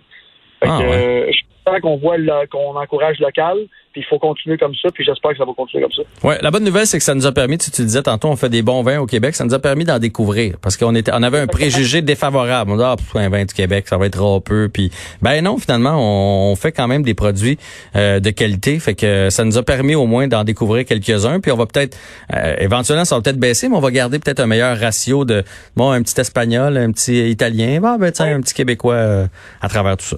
Fait 0.62 0.69
Ah, 0.69 0.79
que, 0.79 0.88
ouais. 0.88 1.27
euh, 1.27 1.31
je 1.31 1.41
pense 1.65 1.79
qu'on 1.81 1.98
voit 1.98 2.17
qu'on 2.48 2.75
encourage 2.75 3.19
local, 3.19 3.57
puis 3.91 4.01
il 4.01 4.06
faut 4.06 4.20
continuer 4.20 4.58
comme 4.58 4.74
ça, 4.75 4.89
puis 4.94 5.03
j'espère 5.03 5.32
que 5.32 5.38
ça 5.38 5.46
va 5.46 5.53
continuer 5.53 5.84
comme 5.84 5.91
ça. 5.91 6.27
Ouais, 6.27 6.38
la 6.41 6.51
bonne 6.51 6.63
nouvelle, 6.63 6.88
c'est 6.88 6.98
que 6.98 7.03
ça 7.03 7.15
nous 7.15 7.25
a 7.25 7.32
permis, 7.32 7.58
tu, 7.58 7.70
disais 7.70 8.03
tantôt, 8.03 8.27
on 8.27 8.36
fait 8.36 8.50
des 8.50 8.62
bons 8.62 8.84
vins 8.84 9.00
au 9.00 9.06
Québec, 9.06 9.36
ça 9.36 9.46
nous 9.46 9.53
a 9.53 9.60
permis 9.60 9.86
d'en 9.86 10.00
découvrir. 10.00 10.58
Parce 10.62 10.77
qu'on 10.77 10.96
était, 10.96 11.12
on 11.13 11.24
avait 11.24 11.39
un 11.39 11.48
préjugé 11.48 12.01
défavorable. 12.03 12.72
On 12.72 12.77
dit, 12.77 12.84
ah, 12.84 12.96
pff, 12.98 13.15
un 13.15 13.29
vin 13.29 13.46
du 13.46 13.53
Québec, 13.53 13.88
ça 13.88 13.98
va 13.98 14.06
être 14.08 14.22
râpeux. 14.22 14.70
Puis, 14.72 14.91
ben 15.22 15.44
non, 15.44 15.58
finalement, 15.58 15.96
on, 15.98 16.51
on 16.51 16.56
fait 16.56 16.72
quand 16.72 16.88
même 16.88 17.03
des 17.03 17.13
produits 17.13 17.58
euh, 17.96 18.20
de 18.20 18.29
qualité. 18.29 18.79
Fait 18.79 18.96
que 18.96 19.29
ça 19.29 19.44
nous 19.44 19.58
a 19.58 19.63
permis 19.63 19.96
au 19.96 20.06
moins 20.06 20.27
d'en 20.27 20.44
découvrir 20.44 20.86
quelques-uns. 20.86 21.39
Puis 21.39 21.51
on 21.51 21.58
va 21.58 21.65
peut-être, 21.65 21.98
euh, 22.34 22.56
éventuellement, 22.60 23.06
ça 23.06 23.15
va 23.15 23.22
peut-être 23.22 23.39
baisser, 23.39 23.70
mais 23.70 23.75
on 23.75 23.82
va 23.82 23.91
garder 23.91 24.20
peut-être 24.20 24.39
un 24.39 24.48
meilleur 24.48 24.77
ratio 24.77 25.25
de, 25.25 25.44
bon, 25.75 25.91
un 25.91 26.01
petit 26.01 26.20
espagnol, 26.20 26.77
un 26.77 26.91
petit 26.91 27.29
italien, 27.29 27.79
bah, 27.82 27.98
ben, 28.00 28.12
tiens, 28.12 28.36
un 28.36 28.41
petit 28.41 28.53
québécois 28.53 28.94
euh, 28.94 29.27
à 29.62 29.70
travers 29.70 29.98
tout 29.98 30.06
ça. 30.06 30.17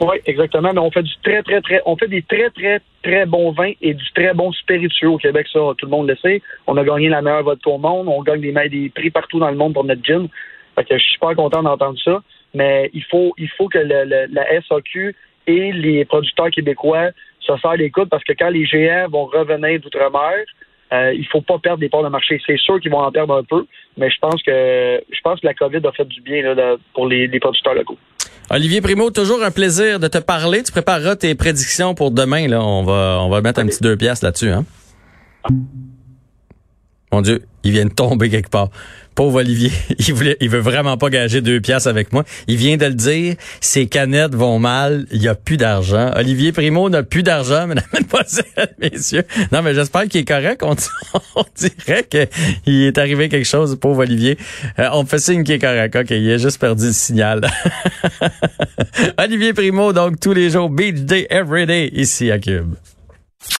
Oui, 0.00 0.16
exactement. 0.24 0.72
Mais 0.72 0.80
on 0.80 0.90
fait 0.90 1.02
du 1.02 1.12
très, 1.22 1.42
très, 1.42 1.60
très, 1.60 1.82
on 1.84 1.94
fait 1.96 2.08
des 2.08 2.22
très, 2.22 2.48
très, 2.50 2.80
très 3.02 3.26
bons 3.26 3.52
vins 3.52 3.72
et 3.82 3.92
du 3.92 4.12
très 4.12 4.32
bon 4.32 4.50
spiritueux 4.52 5.10
au 5.10 5.18
Québec, 5.18 5.46
ça, 5.52 5.60
tout 5.76 5.86
le 5.86 5.90
monde 5.90 6.08
le 6.08 6.16
sait. 6.16 6.40
On 6.66 6.76
a 6.78 6.84
gagné 6.84 7.10
la 7.10 7.20
meilleure 7.20 7.42
vodka 7.42 7.70
au 7.70 7.78
monde. 7.78 8.08
On 8.08 8.22
gagne 8.22 8.40
des, 8.40 8.68
des 8.70 8.88
prix 8.88 9.10
partout 9.10 9.38
dans 9.38 9.50
le 9.50 9.56
monde 9.56 9.74
pour 9.74 9.84
notre 9.84 10.02
gin. 10.02 10.28
Fait 10.74 10.84
que 10.84 10.96
je 10.96 11.02
suis 11.02 11.12
super 11.12 11.36
content 11.36 11.62
d'entendre 11.62 11.98
ça. 12.02 12.22
Mais 12.54 12.90
il 12.94 13.04
faut, 13.04 13.34
il 13.36 13.48
faut 13.50 13.68
que 13.68 13.78
le, 13.78 14.26
la 14.32 14.62
SAQ 14.62 15.14
et 15.46 15.72
les 15.72 16.04
producteurs 16.06 16.50
québécois 16.50 17.10
se 17.40 17.56
serrent 17.58 17.76
les 17.76 17.90
coudes 17.90 18.08
parce 18.08 18.24
que 18.24 18.32
quand 18.32 18.48
les 18.48 18.64
GM 18.64 19.10
vont 19.10 19.26
revenir 19.26 19.80
d'outre-mer, 19.80 20.44
euh, 20.92 21.12
il 21.12 21.26
faut 21.26 21.42
pas 21.42 21.58
perdre 21.58 21.78
des 21.78 21.88
parts 21.88 22.02
de 22.02 22.08
marché. 22.08 22.40
C'est 22.46 22.58
sûr 22.58 22.80
qu'ils 22.80 22.90
vont 22.90 22.98
en 22.98 23.12
perdre 23.12 23.34
un 23.36 23.44
peu, 23.44 23.66
mais 23.96 24.10
je 24.10 24.18
pense 24.18 24.42
que 24.42 25.02
je 25.10 25.20
pense 25.22 25.40
que 25.40 25.46
la 25.46 25.54
COVID 25.54 25.86
a 25.86 25.92
fait 25.92 26.06
du 26.06 26.20
bien 26.20 26.42
là, 26.54 26.76
pour 26.94 27.06
les 27.06 27.28
producteurs 27.38 27.74
locaux. 27.74 27.98
Olivier 28.52 28.80
Primo, 28.80 29.10
toujours 29.10 29.44
un 29.44 29.52
plaisir 29.52 30.00
de 30.00 30.08
te 30.08 30.18
parler. 30.18 30.64
Tu 30.64 30.72
prépareras 30.72 31.14
tes 31.14 31.36
prédictions 31.36 31.94
pour 31.94 32.10
demain. 32.10 32.48
Là, 32.48 32.60
on 32.60 32.82
va, 32.82 33.18
on 33.20 33.28
va 33.28 33.40
mettre 33.42 33.60
un 33.60 33.66
petit 33.66 33.80
deux 33.80 33.96
piastres 33.96 34.24
là-dessus. 34.24 34.50
Hein? 34.50 34.64
Mon 37.12 37.22
Dieu, 37.22 37.42
il 37.64 37.72
vient 37.72 37.84
de 37.84 37.90
tomber 37.90 38.30
quelque 38.30 38.50
part. 38.50 38.70
Pauvre 39.16 39.40
Olivier, 39.40 39.72
il 39.98 40.14
voulait, 40.14 40.36
veut 40.40 40.60
vraiment 40.60 40.96
pas 40.96 41.10
gager 41.10 41.40
deux 41.40 41.60
piastres 41.60 41.88
avec 41.88 42.12
moi. 42.12 42.24
Il 42.46 42.56
vient 42.56 42.76
de 42.76 42.86
le 42.86 42.94
dire, 42.94 43.34
ses 43.60 43.86
canettes 43.86 44.34
vont 44.34 44.58
mal, 44.58 45.06
il 45.10 45.20
y 45.20 45.28
a 45.28 45.34
plus 45.34 45.56
d'argent. 45.56 46.12
Olivier 46.16 46.52
Primo 46.52 46.88
n'a 46.88 47.02
plus 47.02 47.22
d'argent, 47.22 47.66
mesdames, 47.68 47.84
messieurs. 48.80 49.24
Non, 49.50 49.62
mais 49.62 49.74
j'espère 49.74 50.04
qu'il 50.04 50.20
est 50.20 50.24
correct. 50.24 50.62
On, 50.62 50.74
dirait 51.56 52.04
qu'il 52.04 52.84
est 52.84 52.96
arrivé 52.96 53.28
quelque 53.28 53.46
chose, 53.46 53.76
pauvre 53.78 54.02
Olivier. 54.02 54.38
Euh, 54.78 54.88
on 54.92 55.04
fait 55.04 55.18
signe 55.18 55.42
qu'il 55.42 55.56
est 55.56 55.58
correct. 55.58 55.96
OK, 55.96 56.10
il 56.10 56.30
a 56.30 56.38
juste 56.38 56.60
perdu 56.60 56.86
le 56.86 56.92
signal. 56.92 57.40
Olivier 59.18 59.52
Primo, 59.52 59.92
donc 59.92 60.20
tous 60.20 60.32
les 60.32 60.50
jours, 60.50 60.70
Beach 60.70 61.00
Day, 61.00 61.26
Every 61.28 61.66
Day, 61.66 61.90
ici 61.92 62.30
à 62.30 62.38
Cube. 62.38 62.74